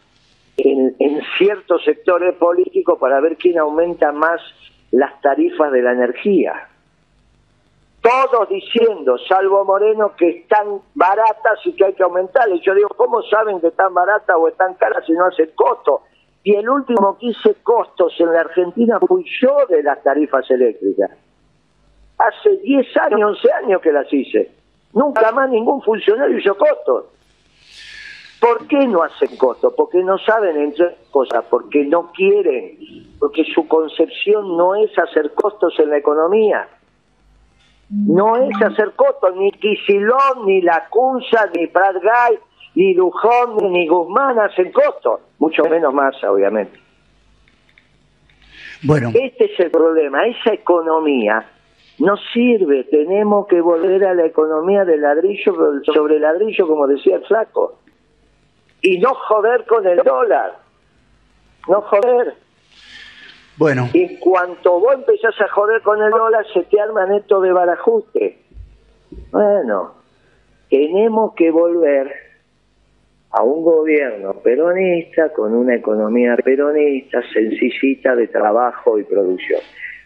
en, 0.56 0.94
en 0.98 1.20
ciertos 1.38 1.82
sectores 1.84 2.34
políticos 2.36 2.98
para 3.00 3.20
ver 3.20 3.36
quién 3.36 3.58
aumenta 3.58 4.12
más 4.12 4.40
las 4.90 5.20
tarifas 5.20 5.72
de 5.72 5.82
la 5.82 5.92
energía 5.92 6.68
todos 8.06 8.48
diciendo, 8.48 9.18
salvo 9.28 9.64
Moreno, 9.64 10.14
que 10.16 10.28
están 10.28 10.80
baratas 10.94 11.58
y 11.64 11.72
que 11.72 11.86
hay 11.86 11.92
que 11.94 12.04
aumentarles. 12.04 12.60
Yo 12.62 12.72
digo, 12.74 12.88
¿cómo 12.96 13.20
saben 13.22 13.60
que 13.60 13.68
están 13.68 13.92
baratas 13.94 14.36
o 14.38 14.46
están 14.46 14.74
caras 14.74 15.04
si 15.04 15.12
no 15.12 15.26
hace 15.26 15.52
costo? 15.54 16.02
Y 16.44 16.54
el 16.54 16.68
último 16.68 17.18
que 17.18 17.26
hice 17.26 17.56
costos 17.64 18.14
en 18.20 18.32
la 18.32 18.42
Argentina 18.42 19.00
fui 19.00 19.24
yo 19.40 19.66
de 19.68 19.82
las 19.82 20.00
tarifas 20.04 20.48
eléctricas. 20.48 21.10
Hace 22.18 22.56
10 22.58 22.96
años, 22.98 23.38
11 23.42 23.52
años 23.64 23.82
que 23.82 23.90
las 23.90 24.12
hice. 24.12 24.52
Nunca 24.92 25.32
más 25.32 25.50
ningún 25.50 25.82
funcionario 25.82 26.38
hizo 26.38 26.56
costos. 26.56 27.06
¿Por 28.40 28.68
qué 28.68 28.86
no 28.86 29.02
hacen 29.02 29.36
costos? 29.36 29.74
Porque 29.76 29.98
no 30.04 30.16
saben 30.18 30.56
entre 30.56 30.96
cosas, 31.10 31.44
porque 31.50 31.84
no 31.84 32.12
quieren, 32.12 32.78
porque 33.18 33.42
su 33.52 33.66
concepción 33.66 34.56
no 34.56 34.76
es 34.76 34.96
hacer 34.96 35.34
costos 35.34 35.74
en 35.80 35.90
la 35.90 35.96
economía 35.96 36.68
no 37.90 38.36
es 38.36 38.62
hacer 38.62 38.92
coto, 38.96 39.30
ni 39.30 39.52
Quisilón, 39.52 40.46
ni 40.46 40.60
Lacunza, 40.60 41.48
ni 41.54 41.66
Pratgay, 41.68 42.38
ni 42.74 42.94
Lujón, 42.94 43.72
ni 43.72 43.86
Guzmán 43.86 44.38
hacen 44.38 44.72
costo, 44.72 45.20
mucho 45.38 45.64
menos 45.64 45.94
Massa, 45.94 46.30
obviamente. 46.30 46.78
Bueno. 48.82 49.10
Este 49.14 49.52
es 49.52 49.60
el 49.60 49.70
problema, 49.70 50.26
esa 50.26 50.52
economía 50.52 51.46
no 51.98 52.16
sirve, 52.32 52.84
tenemos 52.84 53.46
que 53.46 53.60
volver 53.60 54.04
a 54.04 54.14
la 54.14 54.26
economía 54.26 54.84
del 54.84 55.00
ladrillo 55.00 55.80
sobre 55.94 56.18
ladrillo, 56.18 56.66
como 56.66 56.86
decía 56.86 57.16
el 57.16 57.24
flaco, 57.24 57.78
y 58.82 58.98
no 58.98 59.14
joder 59.14 59.64
con 59.64 59.86
el 59.86 59.98
dólar, 59.98 60.58
no 61.68 61.80
joder. 61.82 62.34
Bueno. 63.58 63.88
Y 63.92 64.18
cuanto 64.18 64.80
vos 64.80 64.94
empezás 64.94 65.40
a 65.40 65.48
joder 65.48 65.80
con 65.82 66.02
el 66.02 66.10
dólar, 66.10 66.44
se 66.52 66.62
te 66.64 66.80
arman 66.80 67.14
esto 67.14 67.40
de 67.40 67.52
barajuste. 67.52 68.38
Bueno, 69.30 69.94
tenemos 70.68 71.34
que 71.34 71.50
volver 71.50 72.12
a 73.30 73.42
un 73.42 73.62
gobierno 73.62 74.34
peronista 74.34 75.32
con 75.32 75.54
una 75.54 75.74
economía 75.74 76.36
peronista, 76.36 77.20
sencillita 77.32 78.14
de 78.14 78.28
trabajo 78.28 78.98
y 78.98 79.04
producción. 79.04 79.60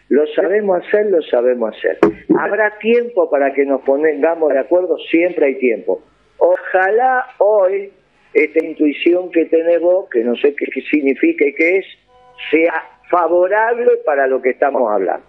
Lo 0.09 0.27
sabemos 0.27 0.85
hacer, 0.85 1.05
lo 1.05 1.21
sabemos 1.21 1.73
hacer. 1.75 1.97
¿Habrá 2.37 2.77
tiempo 2.79 3.29
para 3.29 3.53
que 3.53 3.65
nos 3.65 3.81
pongamos 3.81 4.51
de 4.51 4.59
acuerdo? 4.59 4.97
Siempre 5.09 5.45
hay 5.45 5.55
tiempo. 5.55 6.01
Ojalá 6.37 7.27
hoy 7.37 7.91
esta 8.33 8.65
intuición 8.65 9.31
que 9.31 9.45
tenés 9.45 9.79
vos, 9.79 10.09
que 10.09 10.23
no 10.23 10.35
sé 10.35 10.53
qué 10.55 10.81
significa 10.89 11.45
y 11.45 11.53
qué 11.53 11.77
es, 11.77 11.85
sea 12.49 12.90
favorable 13.11 13.91
para 14.05 14.25
lo 14.25 14.41
que 14.41 14.51
estamos 14.51 14.89
hablando. 14.91 15.25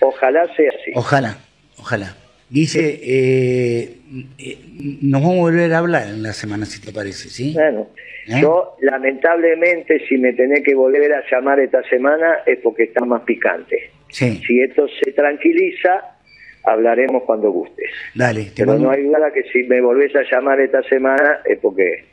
Ojalá 0.00 0.46
sea 0.54 0.70
así. 0.70 0.92
Ojalá, 0.94 1.36
ojalá. 1.78 2.16
Dice, 2.48 3.00
eh, 3.02 3.98
eh, 4.38 4.58
nos 5.02 5.22
vamos 5.22 5.38
a 5.38 5.40
volver 5.40 5.72
a 5.72 5.78
hablar 5.78 6.08
en 6.08 6.22
la 6.22 6.32
semana, 6.32 6.64
si 6.64 6.80
te 6.80 6.92
parece, 6.92 7.28
¿sí? 7.28 7.52
Bueno, 7.54 7.88
¿Eh? 8.28 8.40
yo 8.40 8.76
lamentablemente 8.80 10.06
si 10.06 10.18
me 10.18 10.32
tenés 10.32 10.62
que 10.62 10.74
volver 10.74 11.12
a 11.14 11.22
llamar 11.30 11.60
esta 11.60 11.82
semana 11.84 12.40
es 12.46 12.58
porque 12.62 12.84
está 12.84 13.04
más 13.04 13.22
picante. 13.22 13.90
Sí. 14.10 14.42
Si 14.46 14.60
esto 14.60 14.86
se 15.02 15.12
tranquiliza, 15.12 16.16
hablaremos 16.64 17.22
cuando 17.22 17.50
gustes. 17.50 17.90
Dale, 18.14 18.44
te 18.54 18.64
Pero 18.66 18.78
no 18.78 18.90
hay 18.90 19.04
duda 19.04 19.32
que 19.32 19.44
si 19.44 19.62
me 19.64 19.80
volvés 19.80 20.14
a 20.14 20.22
llamar 20.30 20.60
esta 20.60 20.82
semana 20.82 21.40
es 21.46 21.58
porque 21.58 22.04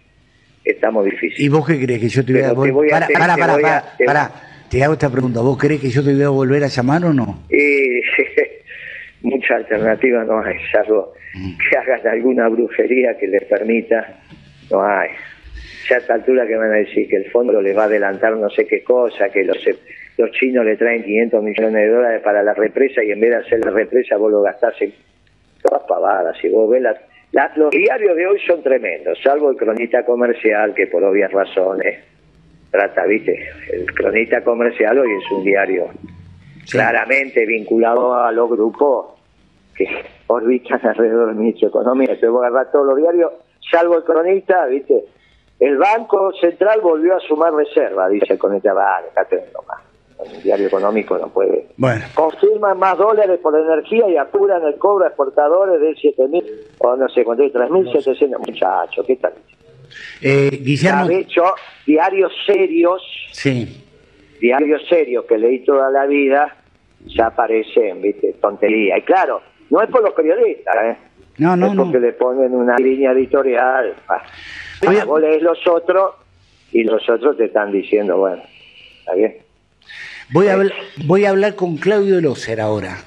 estamos 0.64 1.06
difíciles. 1.06 1.40
¿Y 1.40 1.50
vos 1.50 1.68
qué 1.68 1.80
crees 1.84 2.00
que 2.00 2.10
yo 2.10 2.26
te 2.26 2.34
voy 2.34 2.42
a 2.44 2.54
volver? 2.54 2.92
Para, 2.92 3.08
para, 3.08 3.36
para, 3.36 3.84
para, 4.06 4.49
te 4.70 4.84
hago 4.84 4.94
esta 4.94 5.10
pregunta, 5.10 5.42
¿vos 5.42 5.58
crees 5.58 5.82
que 5.82 5.90
yo 5.90 6.04
te 6.04 6.14
voy 6.14 6.24
a 6.24 6.30
volver 6.30 6.64
a 6.64 6.68
llamar 6.68 7.04
o 7.06 7.14
no? 7.14 7.44
Eh, 7.50 8.02
mucha 9.22 9.56
alternativa 9.56 10.24
no 10.24 10.42
hay, 10.42 10.58
salvo 10.72 11.14
mm. 11.34 11.58
que 11.58 11.78
hagan 11.78 12.08
alguna 12.08 12.48
brujería 12.48 13.18
que 13.18 13.28
les 13.28 13.44
permita, 13.46 14.20
no 14.70 14.84
hay. 14.84 15.10
ya 15.90 15.96
a 15.96 16.00
esta 16.00 16.14
altura 16.14 16.46
que 16.46 16.56
van 16.56 16.72
a 16.72 16.76
decir 16.76 17.08
que 17.08 17.18
el 17.18 17.32
fondo 17.32 17.62
les 17.62 17.76
va 17.76 17.84
a 17.84 17.86
adelantar 17.86 18.38
no 18.38 18.50
sé 18.50 18.68
qué 18.68 18.84
cosa, 18.84 19.30
que 19.30 19.44
los, 19.44 19.58
los 20.18 20.32
chinos 20.32 20.66
le 20.66 20.78
traen 20.78 21.04
500 21.04 21.44
millones 21.44 21.74
de 21.74 21.88
dólares 21.88 22.22
para 22.24 22.44
la 22.44 22.54
represa 22.54 23.04
y 23.04 23.12
en 23.12 23.20
vez 23.20 23.32
de 23.32 23.36
hacer 23.38 23.60
la 23.66 23.72
represa 23.72 24.18
vos 24.18 24.32
lo 24.32 24.42
gastás 24.42 24.80
en 24.82 24.94
todas 25.64 25.84
pavadas. 25.88 26.38
Si 26.40 26.48
vos 26.50 26.70
ves 26.70 26.84
las, 26.84 27.58
los 27.58 27.72
diarios 27.72 28.16
de 28.16 28.28
hoy 28.28 28.40
son 28.46 28.62
tremendos, 28.62 29.18
salvo 29.24 29.50
el 29.50 29.58
cronista 29.58 30.06
comercial 30.06 30.74
que 30.76 30.88
por 30.88 31.04
obvias 31.04 31.32
razones 31.32 32.00
trata, 32.72 33.06
viste, 33.06 33.50
el 33.72 33.86
cronista 33.94 34.44
comercial 34.44 34.98
hoy 35.00 35.12
es 35.12 35.32
un 35.32 35.44
diario 35.44 35.88
claramente 36.70 37.46
vinculado 37.46 38.14
a 38.14 38.32
los 38.32 38.50
grupos 38.50 39.08
que 39.76 39.88
orbitan 40.28 40.80
alrededor 40.86 41.28
del 41.28 41.36
ministro 41.36 41.68
de 41.68 41.72
Economía. 41.72 42.08
Entonces 42.08 42.30
vos 42.30 42.46
agarrás 42.46 42.72
todos 42.72 42.86
los 42.86 42.98
diarios, 42.98 43.32
salvo 43.72 43.98
el 43.98 44.04
cronista, 44.04 44.66
viste, 44.68 45.06
el 45.60 45.78
Banco 45.78 46.32
Central 46.40 46.80
volvió 46.82 47.16
a 47.16 47.20
sumar 47.20 47.54
reserva, 47.54 48.08
dice 48.08 48.38
con 48.38 48.56
esta 48.56 48.74
va, 48.74 49.02
dejate 49.02 49.44
nomás. 49.54 49.84
El 50.20 50.44
diario 50.44 50.68
económico 50.68 51.18
no 51.18 51.30
puede. 51.30 51.68
Bueno. 51.78 52.04
Confirman 52.14 52.78
más 52.78 52.98
dólares 52.98 53.40
por 53.42 53.58
energía 53.58 54.10
y 54.10 54.18
apuran 54.18 54.64
el 54.64 54.78
cobro 54.78 55.06
a 55.06 55.08
exportadores 55.08 55.80
de 55.80 55.92
7.000, 55.92 56.44
o 56.80 56.96
no 56.98 57.08
sé 57.08 57.24
cuánto, 57.24 57.44
3.700. 57.44 58.38
Muchachos, 58.38 59.06
¿qué 59.06 59.16
tal? 59.16 59.34
Eh, 60.22 60.60
Guillermo. 60.62 61.08
De 61.08 61.20
hecho, 61.20 61.44
diarios 61.86 62.32
serios. 62.46 63.02
Sí. 63.32 63.84
Diarios 64.40 64.82
serios 64.88 65.26
que 65.26 65.38
leí 65.38 65.60
toda 65.66 65.90
la 65.92 66.06
vida, 66.06 66.56
ya 67.06 67.28
aparecen, 67.28 68.02
¿viste? 68.02 68.34
Tontería. 68.42 68.98
Y 68.98 69.02
claro, 69.02 69.42
no 69.70 69.82
es 69.82 69.90
por 69.90 70.02
los 70.02 70.14
periodistas, 70.14 70.76
¿eh? 70.84 70.98
No, 71.38 71.56
no, 71.56 71.68
es 71.68 71.76
porque 71.76 72.00
le 72.00 72.14
ponen 72.14 72.54
una 72.54 72.76
línea 72.78 73.12
editorial. 73.12 73.96
Oye, 74.88 75.04
vos 75.06 75.22
lees 75.22 75.42
los 75.42 75.66
otros 75.68 76.12
y 76.72 76.84
los 76.84 77.08
otros 77.10 77.38
te 77.38 77.46
están 77.46 77.72
diciendo, 77.72 78.18
bueno, 78.18 78.42
está 79.00 79.14
bien. 79.14 79.38
Voy 80.32 80.48
a, 80.48 80.54
hablar, 80.54 80.74
voy 81.06 81.26
a 81.26 81.30
hablar 81.32 81.56
con 81.56 81.78
Claudio 81.78 82.22
Loser 82.22 82.62
ahora. 82.62 82.98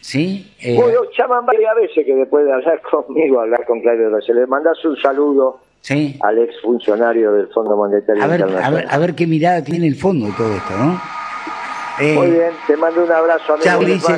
¿Sí? 0.00 0.52
Eh... 0.60 0.78
llaman 1.16 1.46
varias 1.46 1.74
veces 1.76 2.04
que 2.04 2.14
después 2.14 2.44
de 2.44 2.52
hablar 2.52 2.80
conmigo, 2.90 3.40
hablar 3.40 3.64
con 3.64 3.80
Claudio 3.80 4.10
Loser. 4.10 4.34
Le 4.34 4.46
mandas 4.46 4.84
un 4.84 4.96
saludo 4.96 5.60
¿Sí? 5.84 6.18
al 6.22 6.38
ex 6.38 6.58
funcionario 6.62 7.30
del 7.32 7.48
Fondo 7.48 7.76
Monetario 7.76 8.24
a 8.24 8.26
ver, 8.26 8.40
Internacional. 8.40 8.72
A 8.72 8.84
ver, 8.84 8.94
a 8.94 8.98
ver 8.98 9.14
qué 9.14 9.26
mirada 9.26 9.62
tiene 9.62 9.86
el 9.86 9.96
fondo 9.96 10.24
de 10.26 10.32
todo 10.32 10.56
esto, 10.56 10.72
¿no? 10.78 10.98
Muy 12.14 12.30
bien, 12.30 12.52
te 12.66 12.74
mando 12.74 13.04
un 13.04 13.12
abrazo. 13.12 13.58
Chao, 13.60 13.80
Ulises. 13.80 14.16